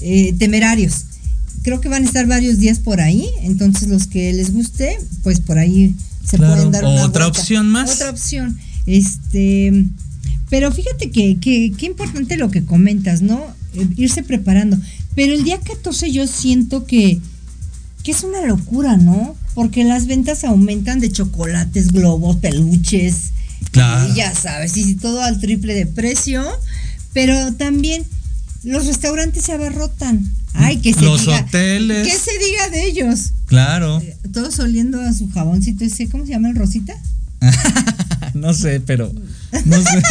[0.00, 1.04] Eh, temerarios.
[1.62, 3.28] Creo que van a estar varios días por ahí.
[3.42, 7.40] Entonces, los que les guste, pues por ahí se Claro, pueden dar una otra vuelta.
[7.40, 7.90] opción más.
[7.96, 8.58] Otra opción.
[8.86, 9.84] Este.
[10.48, 13.44] Pero fíjate que, que, qué importante lo que comentas, ¿no?
[13.74, 14.78] Eh, irse preparando.
[15.14, 17.20] Pero el día 14 yo siento que,
[18.02, 19.36] que es una locura, ¿no?
[19.54, 23.30] Porque las ventas aumentan de chocolates, globos, peluches.
[23.72, 24.10] Claro.
[24.12, 26.44] Y ya sabes, y todo al triple de precio.
[27.12, 28.04] Pero también
[28.62, 30.24] los restaurantes se abarrotan.
[30.52, 31.40] Ay, que se Los diga.
[31.40, 32.06] hoteles.
[32.08, 33.32] Que se diga de ellos.
[33.46, 34.02] Claro.
[34.32, 36.94] Todos oliendo a su jaboncito ese, ¿cómo se llama el Rosita?
[38.34, 39.12] No sé, pero
[39.64, 40.02] no sé.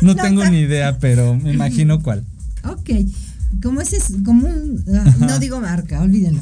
[0.00, 2.22] No tengo ni idea, pero me imagino cuál.
[2.64, 2.90] Ok,
[3.60, 6.40] como ese es como un, ah, no digo marca, olvídenlo.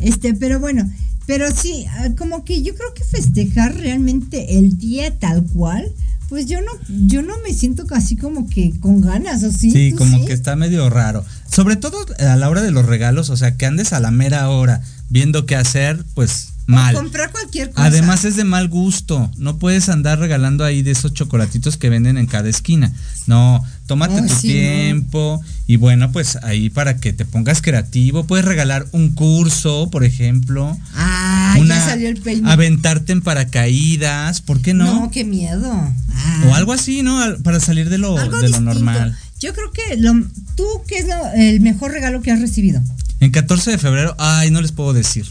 [0.00, 0.90] Este, pero bueno,
[1.26, 5.90] pero sí, ah, como que yo creo que festejar realmente el día tal cual,
[6.28, 6.72] pues yo no,
[7.06, 9.70] yo no me siento casi como que con ganas, ¿o sí?
[9.70, 10.26] Sí, ¿Tú como sí?
[10.26, 11.24] que está medio raro.
[11.50, 14.48] Sobre todo a la hora de los regalos, o sea, que andes a la mera
[14.48, 16.94] hora viendo qué hacer, pues mal.
[16.94, 17.84] Comprar cualquier cosa.
[17.86, 19.30] Además es de mal gusto.
[19.36, 22.92] No puedes andar regalando ahí de esos chocolatitos que venden en cada esquina.
[23.26, 24.52] No, tómate tu sí, no.
[24.52, 30.04] tiempo y bueno, pues ahí para que te pongas creativo, puedes regalar un curso, por
[30.04, 30.76] ejemplo.
[30.94, 32.50] Ah, ya salió el peine.
[32.50, 34.84] Aventarte en paracaídas, ¿por qué no?
[35.02, 35.70] No, qué miedo.
[36.14, 36.44] Ah.
[36.48, 37.18] O algo así, ¿no?
[37.42, 39.16] Para salir de lo, Algo de lo normal.
[39.40, 40.12] Yo creo que lo,
[40.54, 42.80] tú, ¿qué es lo- el mejor regalo que has recibido?
[43.20, 45.26] En 14 de febrero, ay, no les puedo decir.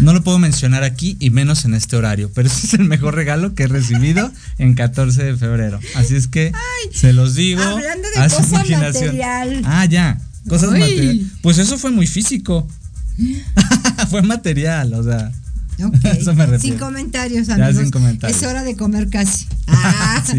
[0.00, 3.14] No lo puedo mencionar aquí y menos en este horario, pero ese es el mejor
[3.14, 5.80] regalo que he recibido en 14 de febrero.
[5.94, 6.52] Así es que
[6.92, 7.62] se los digo.
[7.62, 9.62] hablando de a su cosa material.
[9.64, 10.20] Ah, ya.
[10.48, 11.26] Cosas materiales.
[11.42, 12.66] Pues eso fue muy físico.
[14.10, 15.32] fue material, o sea.
[16.04, 17.76] Eso me sin comentarios, Ya, amigos.
[17.82, 18.40] sin comentarios.
[18.40, 19.46] Es hora de comer casi.
[19.66, 20.38] Ah, Sí.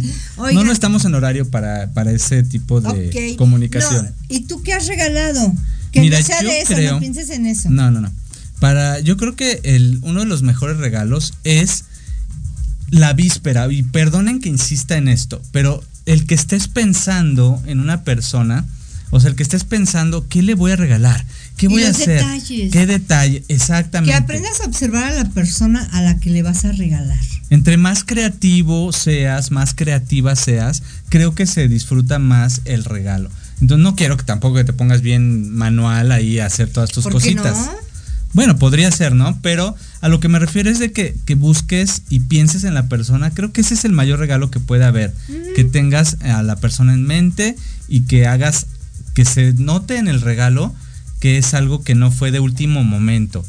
[0.54, 4.06] No, no estamos en horario para, para ese tipo de comunicación.
[4.06, 5.54] No, ¿Y tú qué has regalado?
[5.92, 7.70] Que Mira, no sea yo de eso, creo- no pienses en eso.
[7.70, 8.12] No, no, no.
[8.64, 11.84] Para, yo creo que el, uno de los mejores regalos es
[12.92, 13.70] la víspera.
[13.70, 18.64] Y perdonen que insista en esto, pero el que estés pensando en una persona,
[19.10, 21.26] o sea, el que estés pensando, ¿qué le voy a regalar?
[21.58, 22.20] ¿Qué Y voy a hacer?
[22.20, 22.72] detalles.
[22.72, 23.44] ¿Qué detalle?
[23.50, 24.14] Exactamente.
[24.14, 27.20] Que aprendas a observar a la persona a la que le vas a regalar.
[27.50, 33.30] Entre más creativo seas, más creativa seas, creo que se disfruta más el regalo.
[33.60, 37.22] Entonces no quiero que tampoco te pongas bien manual ahí a hacer todas tus ¿Por
[37.22, 37.58] qué cositas.
[37.58, 37.93] no?
[38.34, 39.40] Bueno, podría ser, ¿no?
[39.42, 42.88] Pero a lo que me refiero es de que, que busques y pienses en la
[42.88, 43.32] persona.
[43.32, 45.14] Creo que ese es el mayor regalo que puede haber.
[45.56, 47.56] Que tengas a la persona en mente
[47.88, 48.66] y que hagas
[49.14, 50.74] que se note en el regalo
[51.20, 53.46] que es algo que no fue de último momento.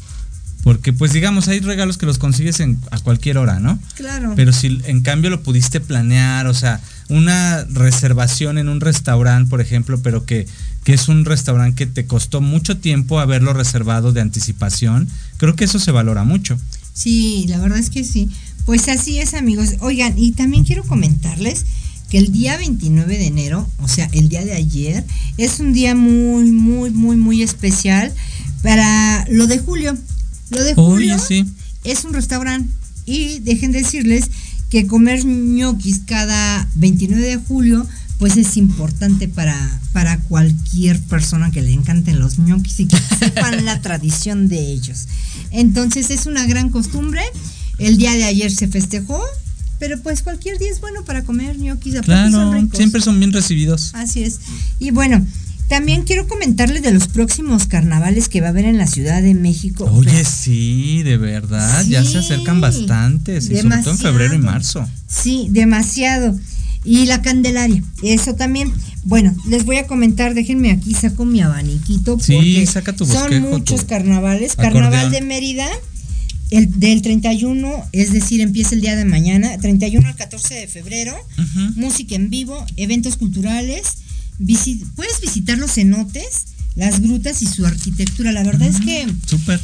[0.63, 3.77] Porque pues digamos, hay regalos que los consigues en, a cualquier hora, ¿no?
[3.95, 4.33] Claro.
[4.35, 9.61] Pero si en cambio lo pudiste planear, o sea, una reservación en un restaurante, por
[9.61, 10.47] ejemplo, pero que,
[10.85, 15.65] que es un restaurante que te costó mucho tiempo haberlo reservado de anticipación, creo que
[15.65, 16.57] eso se valora mucho.
[16.93, 18.29] Sí, la verdad es que sí.
[18.67, 19.73] Pues así es, amigos.
[19.79, 21.65] Oigan, y también quiero comentarles
[22.09, 25.03] que el día 29 de enero, o sea, el día de ayer,
[25.37, 28.13] es un día muy, muy, muy, muy especial
[28.61, 29.97] para lo de julio.
[30.51, 31.45] Lo de julio Oye, sí.
[31.83, 32.71] es un restaurante
[33.07, 34.29] y dejen decirles
[34.69, 37.87] que comer ñoquis cada 29 de julio
[38.19, 43.65] pues es importante para, para cualquier persona que le encanten los ñoquis y que sepan
[43.65, 45.07] la tradición de ellos.
[45.51, 47.21] Entonces es una gran costumbre.
[47.77, 49.21] El día de ayer se festejó,
[49.79, 51.95] pero pues cualquier día es bueno para comer ñoquis.
[52.05, 52.77] son ricos.
[52.77, 53.93] siempre son bien recibidos.
[53.93, 54.39] Así es.
[54.79, 55.25] Y bueno,
[55.67, 59.33] También quiero comentarles de los próximos carnavales que va a haber en la Ciudad de
[59.33, 59.85] México.
[59.91, 64.87] Oye, sí, de verdad, ya se acercan bastantes, y sobre todo en febrero y marzo.
[65.07, 66.37] Sí, demasiado.
[66.83, 68.71] Y la Candelaria, eso también.
[69.03, 72.19] Bueno, les voy a comentar, déjenme aquí, saco mi abaniquito.
[72.19, 74.55] Sí, saca tu Son muchos carnavales.
[74.55, 75.67] Carnaval de Mérida,
[76.51, 81.15] el del 31, es decir, empieza el día de mañana, 31 al 14 de febrero.
[81.75, 84.04] Música en vivo, eventos culturales
[84.95, 86.45] puedes visitar los cenotes,
[86.75, 88.31] las grutas y su arquitectura.
[88.31, 89.07] La verdad es que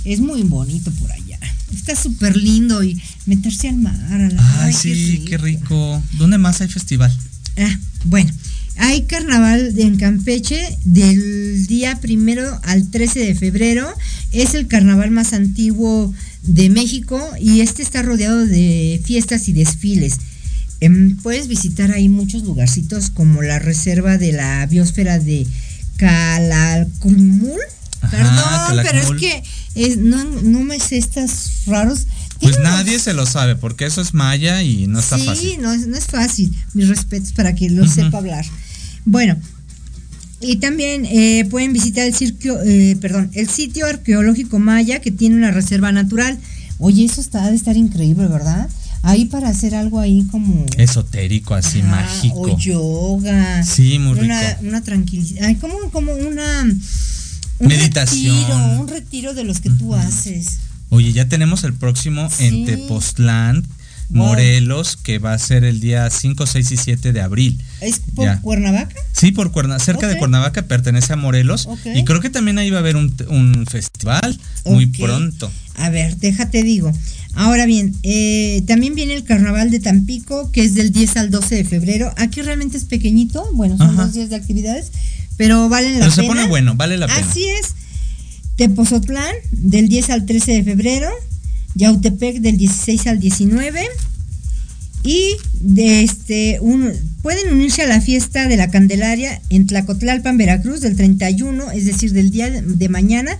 [0.05, 1.39] es muy bonito por allá.
[1.73, 3.95] Está súper lindo y meterse al mar.
[4.12, 6.01] A la Ay, sí, qué rico.
[6.17, 7.15] ¿Dónde más hay festival?
[7.57, 8.31] Ah, bueno,
[8.77, 13.88] hay carnaval en Campeche del día primero al 13 de febrero.
[14.31, 16.13] Es el carnaval más antiguo
[16.43, 20.17] de México y este está rodeado de fiestas y desfiles.
[20.82, 25.45] Em, puedes visitar ahí muchos lugarcitos como la reserva de la biosfera de
[25.97, 27.59] Calakmul.
[28.09, 29.43] Perdón, pero es que
[29.99, 32.07] no, me sé estas raros.
[32.41, 35.51] Pues nadie se lo sabe, porque eso es maya y no está fácil.
[35.51, 36.51] Sí, no, no, es fácil.
[36.73, 38.43] Mis respetos para quien lo sepa hablar.
[39.05, 39.38] Bueno,
[40.39, 45.36] y también eh, pueden visitar el, circo, eh, perdón, el sitio arqueológico maya que tiene
[45.36, 46.39] una reserva natural.
[46.79, 48.67] Oye, eso está de estar increíble, ¿verdad?
[49.04, 52.41] Ahí para hacer algo ahí como esotérico, así mágico.
[52.41, 53.64] O yoga.
[53.64, 54.34] Sí, muy rico.
[54.62, 56.68] Una tranquilidad, como, como una
[57.60, 58.36] meditación.
[58.36, 60.60] Retiro, un retiro de los que tú haces.
[60.89, 63.66] Oye, ya tenemos el próximo en Tepoztlán,
[64.10, 67.64] Morelos, que va a ser el día 5, 6 y 7 de abril.
[67.80, 68.95] ¿Es por Cuernavaca?
[69.14, 71.70] Sí, por Cuernavaca, cerca de Cuernavaca, pertenece a Morelos.
[71.95, 75.49] Y creo que también ahí va a haber un, un festival muy pronto.
[75.82, 76.91] A ver, déjate digo.
[77.34, 81.55] Ahora bien, eh, también viene el carnaval de Tampico, que es del 10 al 12
[81.55, 82.13] de febrero.
[82.17, 84.91] Aquí realmente es pequeñito, bueno, son dos días de actividades,
[85.38, 86.23] pero valen la pero pena.
[86.23, 87.19] se pone bueno, vale la pena.
[87.19, 87.73] Así es.
[88.57, 91.09] Tepozotlán, del 10 al 13 de febrero.
[91.75, 93.82] Yautepec, del 16 al 19.
[95.03, 96.91] Y de este, un,
[97.23, 102.11] pueden unirse a la fiesta de la Candelaria en Tlacotlalpan, Veracruz, del 31, es decir,
[102.11, 103.39] del día de mañana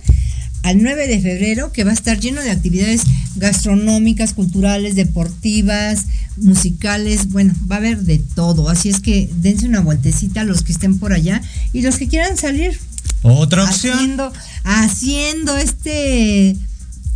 [0.62, 3.02] al 9 de febrero, que va a estar lleno de actividades
[3.36, 6.06] gastronómicas, culturales, deportivas,
[6.36, 8.68] musicales, bueno, va a haber de todo.
[8.68, 11.42] Así es que dense una vueltecita a los que estén por allá
[11.72, 12.78] y los que quieran salir.
[13.22, 13.94] Otra opción.
[13.94, 14.32] Haciendo,
[14.64, 16.56] haciendo este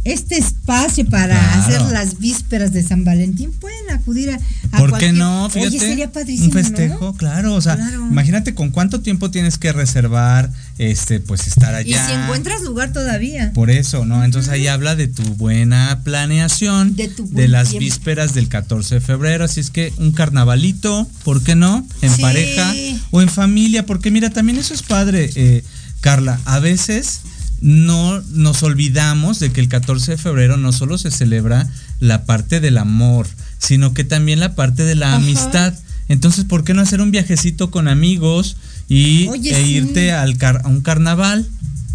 [0.07, 5.51] este espacio para hacer las vísperas de San Valentín, pueden acudir a, ¿Por qué no?
[5.51, 7.77] Fíjate, sería un festejo, claro, o sea,
[8.11, 12.05] imagínate con cuánto tiempo tienes que reservar, este, pues estar allá.
[12.05, 13.53] Y si encuentras lugar todavía.
[13.53, 14.23] Por eso, ¿no?
[14.23, 19.01] Entonces ahí habla de tu buena planeación, de, tu de las vísperas del 14 de
[19.01, 21.85] febrero, así es que un carnavalito, ¿por qué no?
[22.01, 22.73] En pareja
[23.11, 25.65] o en familia, porque mira, también eso es padre, eh,
[26.01, 27.23] Carla, a veces
[27.61, 31.69] no nos olvidamos de que el 14 de febrero no solo se celebra
[32.01, 33.27] la parte del amor,
[33.59, 35.75] sino que también la parte de la amistad.
[36.09, 38.57] Entonces, ¿por qué no hacer un viajecito con amigos
[38.89, 41.49] y e irte al a un carnaval?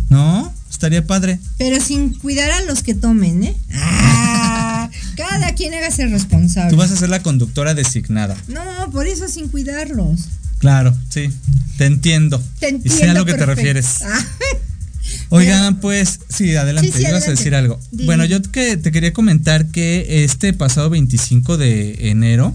[0.10, 0.54] ¿No?
[0.70, 1.40] Estaría padre.
[1.58, 3.56] Pero sin cuidar a los que tomen, ¿eh?
[3.76, 6.72] Ah, cada quien haga ser responsable.
[6.72, 8.36] Tú vas a ser la conductora designada.
[8.48, 10.22] No, por eso sin cuidarlos.
[10.58, 11.30] Claro, sí.
[11.78, 12.42] Te entiendo.
[12.60, 12.96] Te entiendo.
[12.96, 14.02] Y sé a lo que te refieres.
[14.04, 14.26] Ah.
[15.34, 17.80] Oigan, pues, sí, adelante, ibas a decir algo.
[17.92, 22.54] Bueno, yo que te quería comentar que este pasado 25 de enero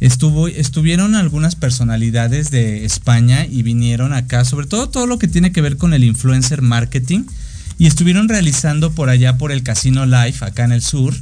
[0.00, 5.52] estuvo estuvieron algunas personalidades de España y vinieron acá, sobre todo todo lo que tiene
[5.52, 7.24] que ver con el influencer marketing
[7.76, 11.14] y estuvieron realizando por allá por el Casino Life acá en el sur.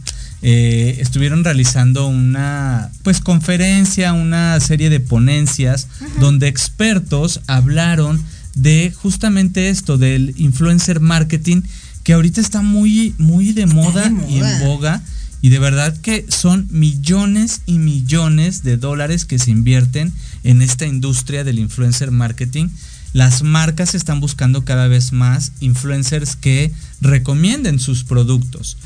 [0.42, 5.88] Eh, estuvieron realizando una pues conferencia, una serie de ponencias
[6.20, 8.22] donde expertos hablaron
[8.54, 11.62] de justamente esto, del influencer marketing,
[12.02, 15.02] que ahorita está muy, muy de moda, y en boga.
[15.40, 20.86] Y de verdad que son millones y millones de dólares que se invierten en esta
[20.86, 22.68] industria del influencer marketing.
[23.12, 28.78] Las marcas están buscando cada vez más influencers que recomienden sus productos.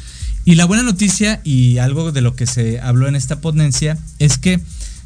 [0.45, 4.39] Y la buena noticia y algo de lo que se habló en esta ponencia es
[4.39, 4.61] que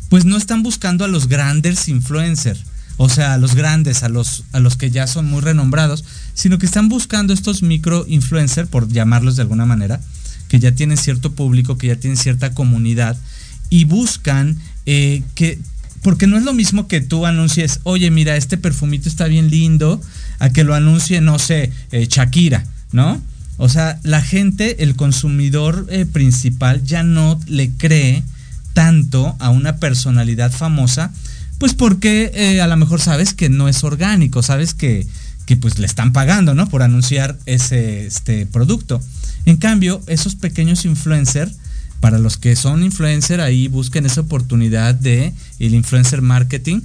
[0.08, 2.64] pues no están buscando a los grandes influencers
[2.96, 6.58] o sea, a los grandes, a los, a los que ya son muy renombrados, sino
[6.58, 10.00] que están buscando estos micro influencers, por llamarlos de alguna manera,
[10.48, 13.16] que ya tienen cierto público, que ya tienen cierta comunidad,
[13.70, 15.58] y buscan eh, que,
[16.02, 20.00] porque no es lo mismo que tú anuncies, oye, mira, este perfumito está bien lindo,
[20.38, 23.22] a que lo anuncie, no sé, eh, Shakira, ¿no?
[23.56, 28.24] O sea, la gente, el consumidor eh, principal ya no le cree
[28.72, 31.12] tanto a una personalidad famosa,
[31.62, 35.06] pues porque eh, a lo mejor sabes que no es orgánico, sabes que,
[35.46, 36.68] que pues le están pagando, ¿no?
[36.68, 39.00] Por anunciar ese este producto.
[39.44, 41.52] En cambio, esos pequeños influencers,
[42.00, 46.80] para los que son influencer, ahí busquen esa oportunidad de el influencer marketing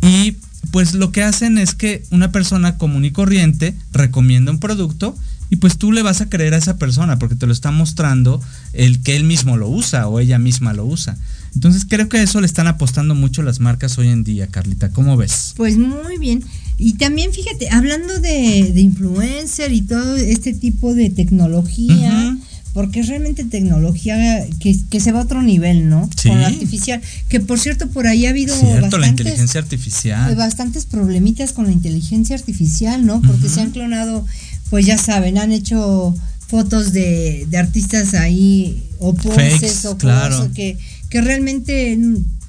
[0.00, 0.36] y
[0.70, 5.16] pues lo que hacen es que una persona común y corriente recomienda un producto
[5.50, 8.40] y pues tú le vas a creer a esa persona porque te lo está mostrando
[8.74, 11.16] el que él mismo lo usa o ella misma lo usa.
[11.54, 14.90] Entonces creo que a eso le están apostando mucho las marcas hoy en día, Carlita.
[14.90, 15.54] ¿Cómo ves?
[15.56, 16.44] Pues muy bien.
[16.78, 22.36] Y también fíjate, hablando de, influencer y todo este tipo de tecnología,
[22.72, 26.10] porque es realmente tecnología que, se va a otro nivel, ¿no?
[26.16, 26.28] Sí.
[26.28, 27.00] Con lo artificial.
[27.28, 30.34] Que por cierto, por ahí ha habido cierto, la inteligencia artificial.
[30.34, 33.22] bastantes problemitas con la inteligencia artificial, ¿no?
[33.22, 34.26] Porque se han clonado,
[34.70, 36.16] pues ya saben, han hecho
[36.48, 40.50] fotos de, artistas ahí o poses o claro.
[40.52, 40.76] que,
[41.14, 41.96] que realmente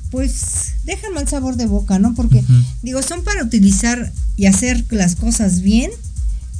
[0.09, 2.15] pues dejan mal sabor de boca, ¿no?
[2.15, 2.43] Porque
[2.81, 5.91] digo, son para utilizar y hacer las cosas bien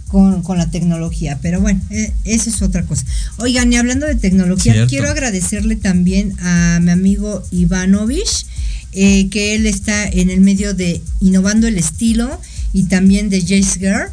[0.10, 3.08] con, la tecnología, pero bueno, eh, eso es otra cosa.
[3.38, 8.46] Oigan, y hablando de tecnología, quiero agradecerle también a mi amigo Ivanovich,
[8.92, 12.40] eh, que él está en el medio de Innovando el Estilo
[12.72, 14.10] y también de Jace Girl.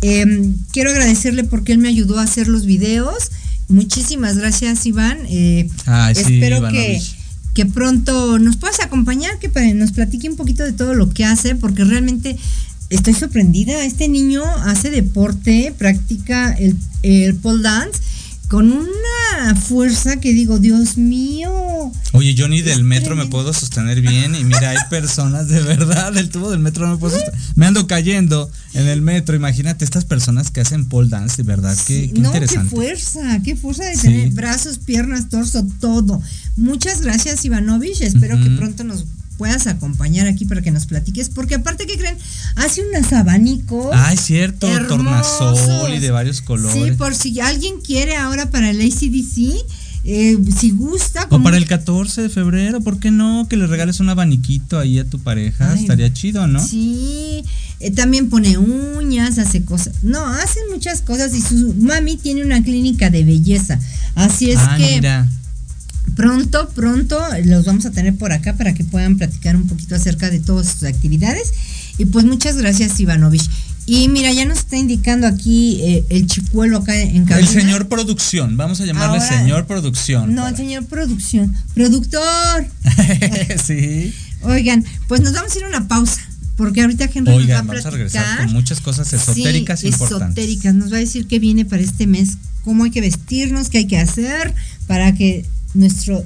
[0.00, 3.32] Em, quiero agradecerle porque él me ayudó a hacer los videos.
[3.66, 5.18] Muchísimas gracias, Iván.
[5.28, 5.68] Eh,
[6.14, 7.02] espero que
[7.54, 11.54] que pronto nos puedas acompañar, que nos platique un poquito de todo lo que hace,
[11.54, 12.36] porque realmente
[12.90, 13.84] estoy sorprendida.
[13.84, 18.00] Este niño hace deporte, practica el, el pole dance
[18.52, 21.90] con una fuerza que digo, Dios mío.
[22.12, 26.12] Oye, yo ni del metro me puedo sostener bien y mira, hay personas de verdad
[26.12, 27.40] del tubo del metro no me puedo sostener.
[27.54, 31.74] Me ando cayendo en el metro, imagínate estas personas que hacen pole dance, de verdad,
[31.86, 36.20] qué, qué no, qué fuerza, qué fuerza de tener brazos, piernas, torso, todo.
[36.56, 39.06] Muchas gracias Ivanovich, espero que pronto nos
[39.38, 42.16] puedas acompañar aquí para que nos platiques, porque aparte que creen,
[42.56, 43.90] hace unos abanicos.
[43.92, 46.90] Ah, es cierto, tornasol y de varios colores.
[46.90, 49.64] Sí, por si alguien quiere ahora para el ACDC,
[50.04, 51.26] eh, si gusta.
[51.30, 53.46] O para el 14 de febrero, ¿por qué no?
[53.48, 56.64] Que le regales un abaniquito ahí a tu pareja, estaría chido, ¿no?
[56.64, 57.42] Sí,
[57.80, 59.94] eh, también pone uñas, hace cosas.
[60.02, 63.80] No, hace muchas cosas y su mami tiene una clínica de belleza.
[64.14, 64.96] Así es ah, que...
[64.96, 65.28] Mira
[66.14, 70.30] pronto, pronto los vamos a tener por acá para que puedan platicar un poquito acerca
[70.30, 71.52] de todas sus actividades.
[71.98, 73.48] Y pues muchas gracias, Ivanovich.
[73.84, 77.48] Y mira, ya nos está indicando aquí eh, el chicuelo acá en cabina.
[77.48, 80.34] El señor producción, vamos a llamarle señor producción.
[80.34, 81.54] No, el señor producción.
[81.74, 82.66] Productor.
[83.64, 84.14] sí.
[84.42, 86.20] Oigan, pues nos vamos a ir a una pausa.
[86.56, 90.74] Porque ahorita Henry nos va a vamos a regresar con muchas cosas esotéricas sí, esotéricas.
[90.74, 93.86] Nos va a decir qué viene para este mes, cómo hay que vestirnos, qué hay
[93.86, 94.54] que hacer
[94.86, 95.44] para que
[95.74, 96.24] nuestro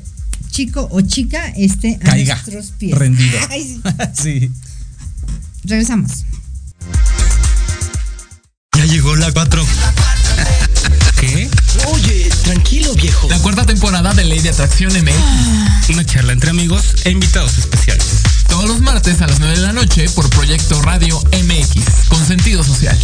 [0.50, 2.96] chico o chica esté a nuestros pies.
[2.96, 3.38] Rendido.
[4.14, 4.50] sí.
[5.64, 6.24] Regresamos.
[8.76, 9.66] Ya llegó la 4.
[11.20, 11.48] ¿Qué?
[11.86, 13.28] Oye, tranquilo, viejo.
[13.28, 15.14] La cuarta temporada de Ley de Atracción MX.
[15.18, 15.80] Ah.
[15.90, 18.15] Una charla entre amigos e invitados especiales.
[18.56, 22.64] Todos los martes a las 9 de la noche por Proyecto Radio MX, con sentido
[22.64, 22.98] social.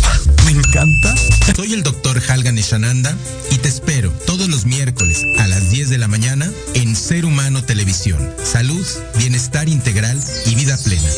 [0.47, 1.15] Me encanta.
[1.55, 3.15] Soy el doctor Halgan Eshananda
[3.51, 7.63] y te espero todos los miércoles a las 10 de la mañana en Ser Humano
[7.63, 8.35] Televisión.
[8.43, 8.83] Salud,
[9.19, 11.11] bienestar integral y vida plena.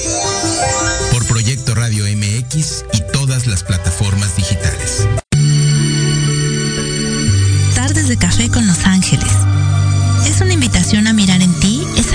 [1.12, 5.06] Por Proyecto Radio MX y todas las plataformas digitales.
[7.76, 8.83] Tardes de café con Los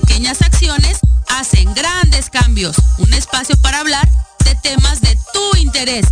[0.00, 2.74] Pequeñas acciones hacen grandes cambios.
[2.98, 4.08] Un espacio para hablar
[4.44, 6.04] de temas de tu interés,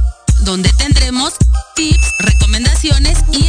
[0.42, 1.32] donde tendremos
[1.74, 3.48] tips, recomendaciones y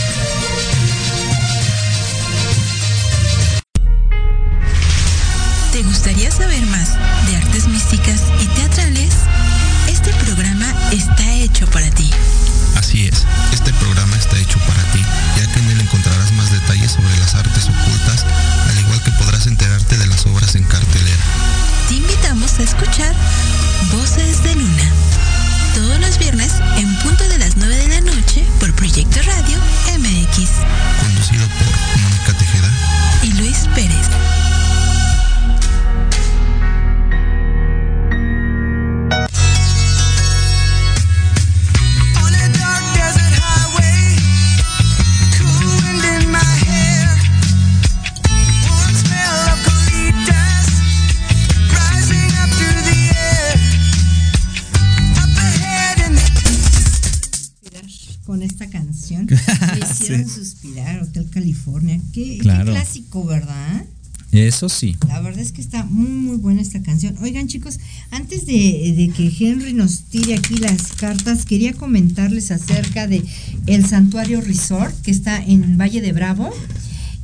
[64.31, 64.95] Eso sí.
[65.07, 67.15] La verdad es que está muy, muy buena esta canción.
[67.21, 67.79] Oigan, chicos,
[68.11, 73.23] antes de, que Henry nos tire aquí las cartas, quería comentarles acerca de
[73.67, 76.49] el Santuario Resort, que está en Valle de Bravo.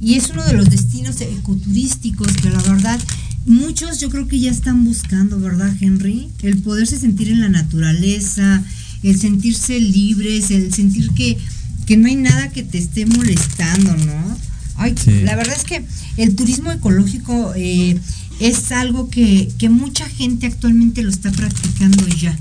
[0.01, 2.99] Y es uno de los destinos ecoturísticos que la verdad
[3.45, 6.29] muchos yo creo que ya están buscando, ¿verdad, Henry?
[6.43, 8.63] El poderse sentir en la naturaleza,
[9.01, 11.37] el sentirse libres, el sentir que,
[11.85, 14.37] que no hay nada que te esté molestando, ¿no?
[14.77, 15.83] Ay, La verdad es que
[16.17, 17.99] el turismo ecológico eh,
[18.39, 22.37] es algo que, que mucha gente actualmente lo está practicando ya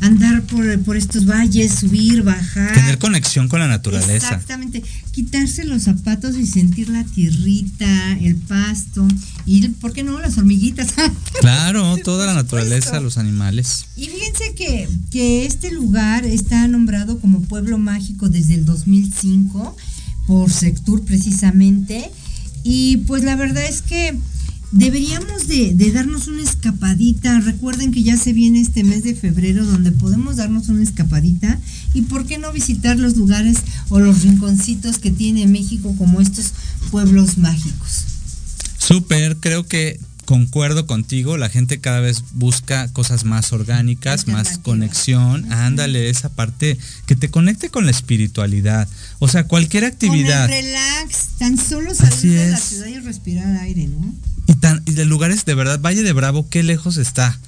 [0.00, 2.74] andar por, por, estos valles, subir, bajar.
[2.74, 4.14] Tener conexión con la naturaleza.
[4.14, 4.82] Exactamente.
[5.12, 9.06] Quitarse los zapatos y sentir la tierrita, el pasto
[9.44, 10.20] y, ¿por qué no?
[10.20, 10.94] Las hormiguitas.
[11.40, 13.86] claro, toda la naturaleza, los animales.
[13.96, 19.76] Y fíjense que, que este lugar está nombrado como pueblo mágico desde el 2005
[20.28, 22.10] por Sectur precisamente.
[22.62, 24.14] Y pues la verdad es que
[24.72, 27.40] deberíamos de, de, darnos una escapadita.
[27.40, 31.58] Recuerden que ya se viene este mes de febrero donde podemos darnos una escapadita.
[31.94, 33.56] Y por qué no visitar los lugares
[33.88, 36.52] o los rinconcitos que tiene México como estos
[36.90, 38.04] pueblos mágicos.
[38.76, 39.98] Súper, creo que
[40.28, 46.76] concuerdo contigo, la gente cada vez busca cosas más orgánicas, más conexión, ándale, esa parte
[47.06, 48.86] que te conecte con la espiritualidad.
[49.20, 50.44] O sea, cualquier actividad.
[50.44, 54.14] Con el relax, tan solo salir de la ciudad y respirar aire, ¿no?
[54.46, 57.40] Y, tan, y de lugares, de verdad, Valle de Bravo, ¿qué lejos está?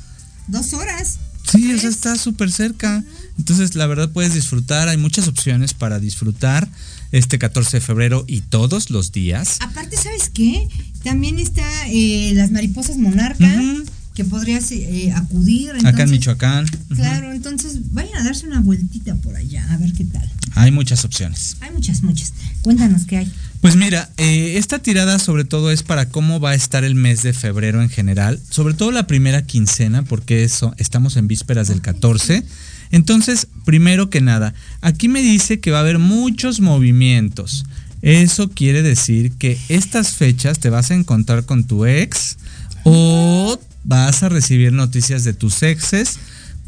[0.47, 1.19] Dos horas.
[1.51, 3.05] Sí, o sea, está súper cerca.
[3.37, 4.89] Entonces, la verdad, puedes disfrutar.
[4.89, 6.67] Hay muchas opciones para disfrutar
[7.13, 9.59] este 14 de febrero y todos los días.
[9.61, 10.69] Aparte, ¿sabes qué?
[11.05, 13.45] También está eh, las mariposas monarca.
[13.45, 13.85] Uh -huh.
[14.15, 15.69] Que podrías eh, acudir.
[15.69, 16.67] Entonces, Acá en Michoacán.
[16.95, 17.37] Claro, uh -huh.
[17.37, 20.29] entonces vayan a darse una vueltita por allá, a ver qué tal.
[20.57, 21.57] Hay muchas opciones.
[21.61, 22.33] Hay muchas, muchas.
[22.63, 23.33] Cuéntanos qué hay.
[23.61, 27.23] Pues mira, eh, esta tirada sobre todo es para cómo va a estar el mes
[27.23, 31.81] de febrero en general, sobre todo la primera quincena, porque eso, estamos en vísperas del
[31.81, 32.43] 14.
[32.91, 37.65] Entonces, primero que nada, aquí me dice que va a haber muchos movimientos.
[38.03, 42.39] Eso quiere decir que estas fechas te vas a encontrar con tu ex
[42.85, 46.19] o vas a recibir noticias de tus exes.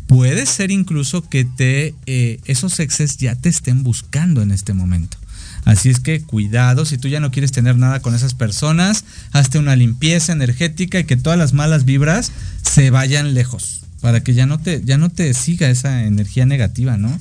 [0.07, 5.17] Puede ser incluso que te eh, esos exes ya te estén buscando en este momento.
[5.65, 9.59] Así es que cuidado, si tú ya no quieres tener nada con esas personas, hazte
[9.59, 14.45] una limpieza energética y que todas las malas vibras se vayan lejos, para que ya
[14.45, 17.17] no te, ya no te siga esa energía negativa, ¿no?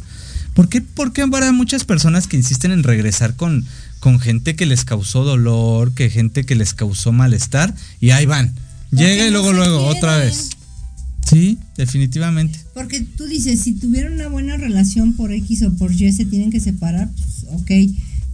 [0.56, 3.66] ¿Por qué, por qué habrá muchas personas que insisten en regresar con,
[4.02, 8.54] con gente que les causó dolor, que gente que les causó malestar, y ahí van.
[8.92, 9.98] Llega y luego, no luego, quieren?
[9.98, 10.50] otra vez.
[11.26, 12.60] Sí, definitivamente.
[12.74, 16.52] Porque tú dices, si tuvieron una buena relación por X o por Y, se tienen
[16.52, 17.72] que separar, pues ok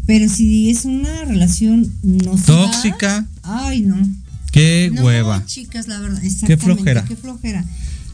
[0.08, 3.28] pero si es una relación nociva, tóxica.
[3.44, 3.98] Ay, no.
[4.54, 5.46] Qué no, hueva.
[5.46, 6.24] chicas, la verdad.
[6.24, 7.04] Exactamente, Qué flojera.
[7.04, 7.66] Qué flojera.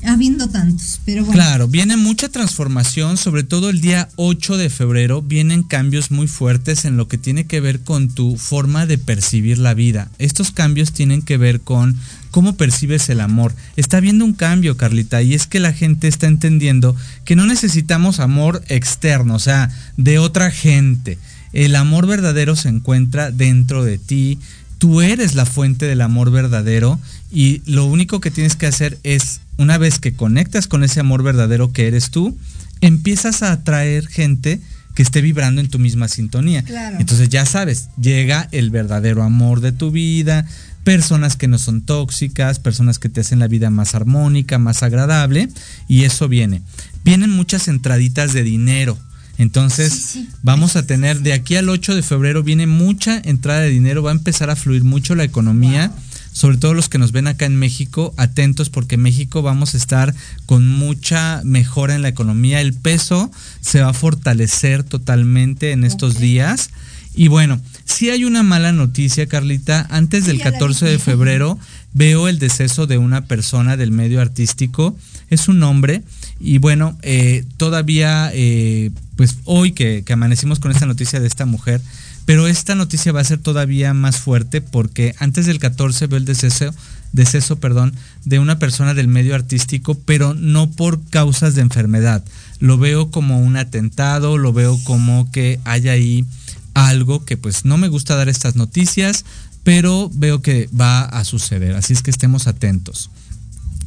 [0.06, 1.34] Habiendo tantos, pero bueno.
[1.34, 6.86] Claro, viene mucha transformación, sobre todo el día 8 de febrero, vienen cambios muy fuertes
[6.86, 10.10] en lo que tiene que ver con tu forma de percibir la vida.
[10.20, 11.98] Estos cambios tienen que ver con
[12.32, 13.56] cómo percibes el amor.
[13.78, 16.96] Está habiendo un cambio, Carlita, y es que la gente está entendiendo
[17.26, 21.18] que no necesitamos amor externo, o sea, de otra gente.
[21.54, 24.40] El amor verdadero se encuentra dentro de ti.
[24.80, 27.00] Tú eres la fuente del amor verdadero
[27.32, 31.24] y lo único que tienes que hacer es, una vez que conectas con ese amor
[31.24, 32.38] verdadero que eres tú,
[32.82, 34.60] empiezas a atraer gente
[34.96, 36.64] que esté vibrando en tu misma sintonía.
[36.64, 36.98] Claro.
[37.00, 40.46] Entonces ya sabes, llega el verdadero amor de tu vida,
[40.84, 45.50] personas que no son tóxicas, personas que te hacen la vida más armónica, más agradable,
[45.88, 46.62] y eso viene.
[47.04, 48.98] Vienen muchas entraditas de dinero.
[49.40, 50.30] Entonces, Sí, sí.
[50.44, 54.12] vamos a tener de aquí al 8 de febrero viene mucha entrada de dinero, va
[54.12, 55.92] a empezar a fluir mucho la economía,
[56.34, 60.14] sobre todo los que nos ven acá en México, atentos porque México vamos a estar
[60.46, 62.60] con mucha mejora en la economía.
[62.60, 63.32] El peso
[63.62, 66.72] se va a fortalecer totalmente en estos días.
[67.16, 69.86] Y bueno, si hay una mala noticia, Carlita.
[69.92, 71.60] Antes del 14 de febrero
[71.94, 74.98] veo el deceso de una persona del medio artístico.
[75.30, 76.02] Es un hombre.
[76.40, 81.46] Y bueno, eh, todavía, eh, pues hoy que, que amanecimos con esta noticia de esta
[81.46, 81.82] mujer,
[82.26, 86.26] pero esta noticia va a ser todavía más fuerte porque antes del 14 veo el
[86.26, 86.74] deceso,
[87.12, 87.94] deceso perdón,
[88.24, 92.24] de una persona del medio artístico, pero no por causas de enfermedad.
[92.60, 96.26] Lo veo como un atentado, lo veo como que hay ahí
[96.74, 99.26] algo que pues no me gusta dar estas noticias,
[99.64, 103.10] pero veo que va a suceder, así es que estemos atentos.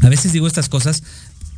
[0.01, 1.03] A veces digo estas cosas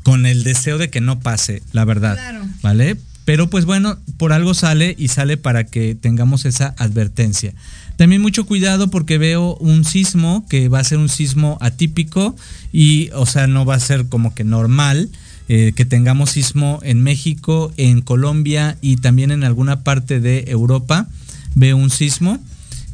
[0.04, 2.18] con el deseo de que no pase, la verdad,
[2.62, 2.96] ¿vale?
[3.28, 7.52] Pero pues bueno, por algo sale y sale para que tengamos esa advertencia.
[7.98, 12.34] También mucho cuidado porque veo un sismo que va a ser un sismo atípico
[12.72, 15.10] y, o sea, no va a ser como que normal.
[15.50, 21.06] Eh, que tengamos sismo en México, en Colombia y también en alguna parte de Europa.
[21.54, 22.38] Veo un sismo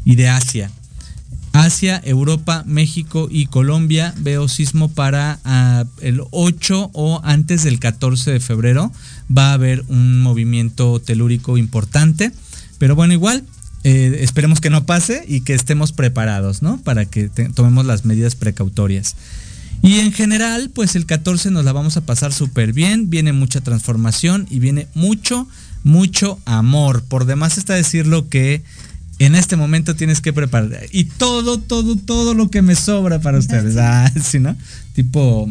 [0.04, 0.68] y de Asia.
[1.54, 8.32] Asia, Europa, México y Colombia veo sismo para ah, el 8 o antes del 14
[8.32, 8.90] de febrero.
[9.36, 12.32] Va a haber un movimiento telúrico importante.
[12.78, 13.44] Pero bueno, igual,
[13.84, 16.78] eh, esperemos que no pase y que estemos preparados, ¿no?
[16.78, 19.16] Para que tomemos las medidas precautorias.
[19.82, 23.10] Y en general, pues el 14 nos la vamos a pasar súper bien.
[23.10, 25.46] Viene mucha transformación y viene mucho,
[25.82, 27.02] mucho amor.
[27.02, 28.62] Por demás está decir lo que
[29.24, 30.86] en este momento tienes que preparar.
[30.90, 33.76] Y todo, todo, todo lo que me sobra para ustedes.
[33.76, 34.56] Ah, sí, ¿no?
[34.92, 35.48] Tipo,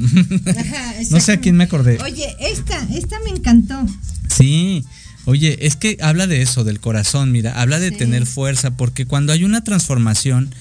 [1.09, 1.99] no sé a quién me acordé.
[2.01, 3.85] Oye, esta, esta me encantó.
[4.27, 4.83] Sí.
[5.25, 9.31] Oye, es que habla de eso, del corazón, mira, habla de tener fuerza, porque cuando
[9.31, 10.53] hay una transformación,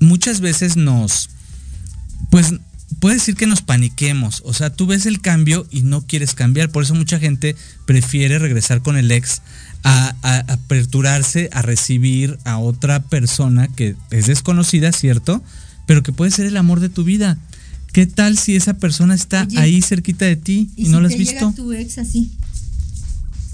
[0.00, 1.30] muchas veces nos,
[2.28, 2.54] pues,
[2.98, 6.70] puede decir que nos paniquemos, o sea, tú ves el cambio y no quieres cambiar,
[6.70, 7.54] por eso mucha gente
[7.86, 9.42] prefiere regresar con el ex
[9.84, 10.14] a,
[10.48, 15.42] aperturarse a recibir a otra persona que es desconocida, ¿cierto?
[15.86, 17.38] Pero que puede ser el amor de tu vida.
[17.92, 21.52] ¿Qué tal si esa persona está ahí cerquita de ti y, no la has visto?
[21.56, 22.30] tu ex así?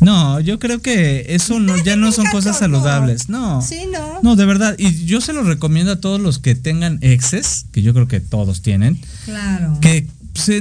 [0.00, 3.30] No, yo creo que eso no, ya no son cosas saludables.
[3.30, 3.62] No.
[3.62, 4.20] Sí, no.
[4.22, 4.74] No, de verdad.
[4.78, 8.20] Y yo se lo recomiendo a todos los que tengan exes, que yo creo que
[8.20, 9.00] todos tienen.
[9.24, 9.78] Claro.
[9.80, 10.06] Que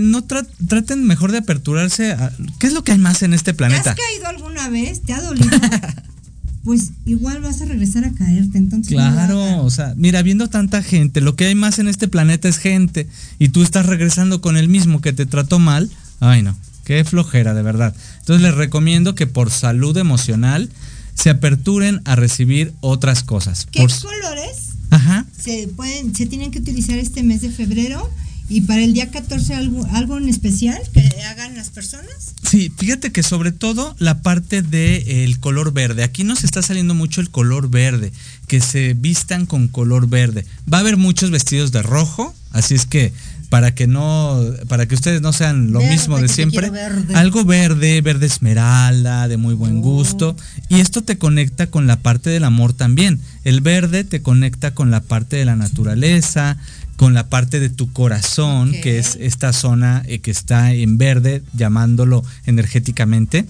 [0.02, 3.92] no traten mejor de aperturarse a, ¿Qué es lo que hay más en este planeta?
[3.92, 5.02] ¿Has caído alguna vez?
[5.02, 5.50] ¿Te ha dolido?
[6.64, 8.92] pues igual vas a regresar a caerte, entonces.
[8.94, 12.58] Claro, o sea, mira, viendo tanta gente, lo que hay más en este planeta es
[12.58, 13.08] gente
[13.38, 15.90] y tú estás regresando con el mismo que te trató mal.
[16.20, 17.96] Ay, no, qué flojera, de verdad.
[18.20, 20.70] Entonces les recomiendo que por salud emocional
[21.14, 23.68] se aperturen a recibir otras cosas.
[23.72, 24.70] ¿Qué colores?
[24.90, 25.26] Ajá.
[25.40, 28.10] Se pueden se tienen que utilizar este mes de febrero
[28.48, 32.36] ¿Y para el día 14 algo, algo en especial que hagan las personas?
[32.48, 36.04] Sí, fíjate que sobre todo la parte del color verde.
[36.04, 38.12] Aquí nos está saliendo mucho el color verde,
[38.48, 40.46] que se vistan con color verde.
[40.72, 43.14] Va a haber muchos vestidos de rojo, así es que
[43.56, 44.38] para que no,
[44.68, 46.70] para que ustedes no sean lo mismo de siempre,
[47.14, 50.36] algo verde, verde esmeralda, de muy buen gusto.
[50.68, 53.22] Y esto te conecta con la parte del amor también.
[53.46, 56.58] El verde te conecta con la parte de la naturaleza,
[56.98, 61.42] con la parte de tu corazón, que es esta zona eh, que está en verde,
[61.54, 63.46] llamándolo energéticamente.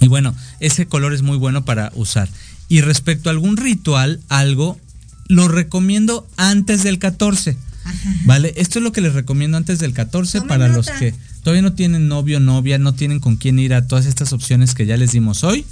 [0.00, 2.30] Y bueno, ese color es muy bueno para usar.
[2.70, 4.80] Y respecto a algún ritual, algo,
[5.28, 7.58] lo recomiendo antes del 14.
[8.24, 8.52] ¿Vale?
[8.56, 12.08] Esto es lo que les recomiendo antes del 14 para los que todavía no tienen
[12.08, 15.44] novio, novia, no tienen con quién ir a todas estas opciones que ya les dimos
[15.44, 15.64] hoy.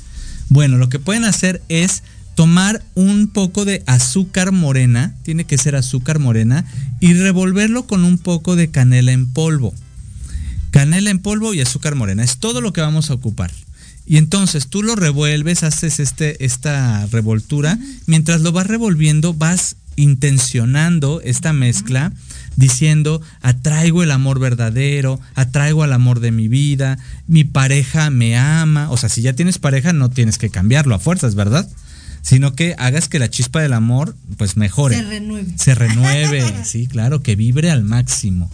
[0.49, 2.03] Bueno, lo que pueden hacer es
[2.35, 6.65] tomar un poco de azúcar morena, tiene que ser azúcar morena,
[7.01, 9.75] y revolverlo con un poco de canela en polvo.
[10.71, 13.51] Canela en polvo y azúcar morena, es todo lo que vamos a ocupar.
[14.07, 21.21] Y entonces tú lo revuelves, haces este, esta revoltura, mientras lo vas revolviendo vas intencionando
[21.23, 22.13] esta mezcla
[22.57, 28.91] diciendo, atraigo el amor verdadero, atraigo al amor de mi vida, mi pareja me ama,
[28.91, 31.69] o sea, si ya tienes pareja no tienes que cambiarlo a fuerzas, ¿verdad?
[32.23, 34.97] sino que hagas que la chispa del amor pues mejore.
[34.97, 35.53] Se renueve.
[35.57, 38.51] Se renueve, sí, claro, que vibre al máximo,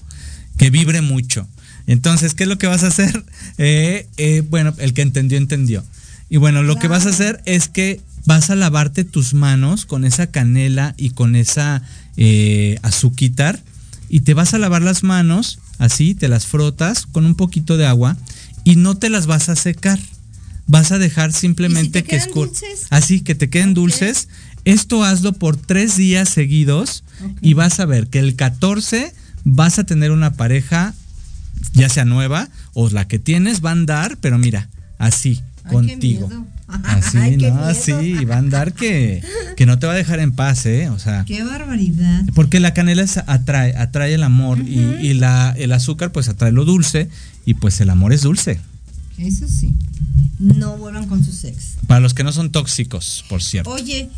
[0.56, 1.48] que vibre mucho.
[1.86, 3.24] Entonces, ¿qué es lo que vas a hacer?
[3.58, 5.84] Eh, eh, bueno, el que entendió, entendió.
[6.30, 10.04] Y bueno, lo que vas a hacer es que vas a lavarte tus manos con
[10.04, 11.82] esa canela y con esa
[12.16, 13.60] eh, azuquitar
[14.08, 17.86] y te vas a lavar las manos así, te las frotas con un poquito de
[17.86, 18.16] agua
[18.64, 19.98] y no te las vas a secar
[20.66, 22.50] vas a dejar simplemente que escurra.
[22.90, 24.28] Así que te queden dulces.
[24.64, 27.04] Esto hazlo por tres días seguidos
[27.42, 29.12] y vas a ver que el 14
[29.44, 30.94] vas a tener una pareja,
[31.74, 34.68] ya sea nueva o la que tienes, va a andar, pero mira,
[34.98, 36.30] así, contigo.
[36.66, 37.64] Así, ¿no?
[37.64, 39.22] Así, va a andar que,
[39.56, 40.88] que no te va a dejar en paz, ¿eh?
[40.88, 41.24] O sea.
[41.26, 42.22] Qué barbaridad.
[42.34, 46.64] Porque la canela atrae, atrae el amor y, y, la, el azúcar pues atrae lo
[46.64, 47.08] dulce
[47.44, 48.60] y pues el amor es dulce.
[49.18, 49.74] Eso sí.
[50.38, 51.74] No vuelvan con su sex.
[51.86, 53.70] Para los que no son tóxicos, por cierto.
[53.70, 54.08] Oye,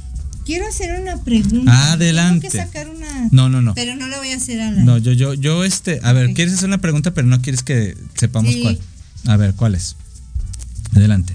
[0.47, 1.93] quiero hacer una pregunta.
[1.93, 2.49] Adelante.
[2.49, 3.29] Tengo que sacar una.
[3.33, 3.75] No, no, no.
[3.75, 4.83] Pero no la voy a hacer a la.
[4.83, 6.01] No, yo, yo, yo, este.
[6.03, 8.63] A ver, quieres hacer una pregunta, pero no quieres que sepamos Sí.
[8.63, 8.79] cuál.
[9.27, 9.97] A ver, ¿cuál es?
[10.95, 11.35] Adelante.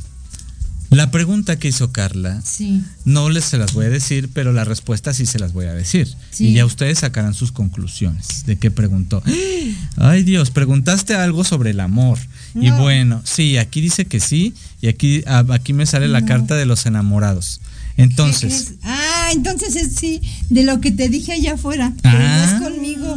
[0.91, 2.83] La pregunta que hizo Carla, Sí.
[3.05, 5.73] no les se las voy a decir, pero la respuesta sí se las voy a
[5.73, 6.07] decir.
[6.31, 6.47] Sí.
[6.49, 9.23] Y ya ustedes sacarán sus conclusiones de qué preguntó.
[9.97, 12.19] Ay Dios, preguntaste algo sobre el amor.
[12.55, 12.81] Y No.
[12.81, 16.65] bueno, sí, aquí dice que sí, y aquí, a- aquí me sale la carta de
[16.65, 17.61] los enamorados.
[17.95, 18.73] ¿Qué Entonces?
[18.83, 21.93] Ah, entonces es sí, de lo que te dije allá afuera.
[22.01, 22.45] Pero no Ah.
[22.57, 23.15] es conmigo.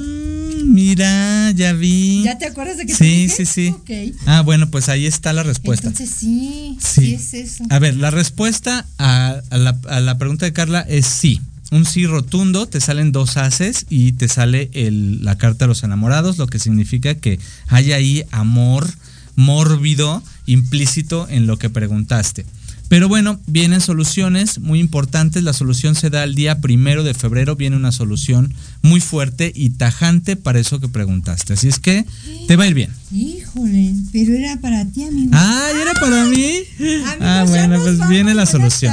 [0.64, 2.22] Mira, ya vi.
[2.24, 3.34] ¿Ya te acuerdas de que te Sí, dije?
[3.36, 3.68] sí, sí.
[3.68, 4.16] Ok.
[4.26, 5.88] Ah, bueno, pues ahí está la respuesta.
[5.88, 7.06] Entonces sí, Sí.
[7.06, 7.64] sí, es eso.
[7.70, 11.40] A ver, la respuesta a, a la, a la pregunta de Carla es sí.
[11.70, 15.82] Un sí rotundo, te salen dos haces y te sale el- la carta de los
[15.82, 18.88] enamorados, lo que significa que hay ahí amor
[19.34, 22.44] mórbido implícito en lo que preguntaste.
[22.88, 25.42] Pero bueno, vienen soluciones muy importantes.
[25.42, 27.56] La solución se da el día primero de febrero.
[27.56, 31.54] Viene una solución muy fuerte y tajante para eso que preguntaste.
[31.54, 32.04] Así es que
[32.46, 32.90] te va a ir bien.
[33.12, 35.30] Híjole, pero era para ti, amigo.
[35.32, 36.58] Ah, ¿y era para mí?
[36.78, 38.92] Amigos, Ah, bueno, pues viene la solución.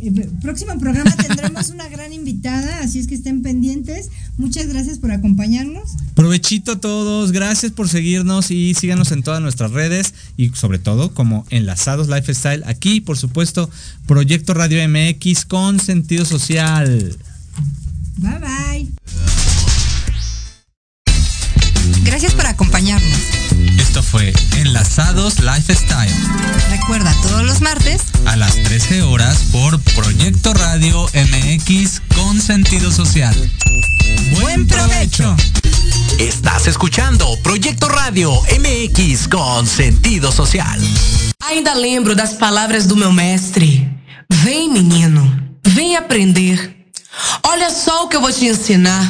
[0.00, 4.10] Eh, Próximo programa tendremos una gran invitada, así es que estén pendientes.
[4.36, 5.90] Muchas gracias por acompañarnos.
[6.14, 11.14] Provechito a todos, gracias por seguirnos y síganos en todas nuestras redes y sobre todo
[11.14, 13.70] como Enlazados Lifestyle aquí, por supuesto,
[14.06, 17.16] Proyecto Radio MX con sentido social.
[18.16, 18.88] Bye bye.
[22.04, 23.43] Gracias por acompañarnos.
[23.78, 26.12] Esto fue Enlazados Lifestyle
[26.70, 33.34] Recuerda todos los martes a las 13 horas por Proyecto Radio MX con sentido social.
[34.40, 35.36] Buen provecho.
[36.18, 40.78] Estás escuchando Proyecto Radio MX com sentido social.
[41.40, 43.88] Ainda lembro das palavras do meu mestre.
[44.30, 45.20] Vem, menino,
[45.66, 46.76] vem aprender.
[47.42, 49.08] Olha só o que eu vou te ensinar.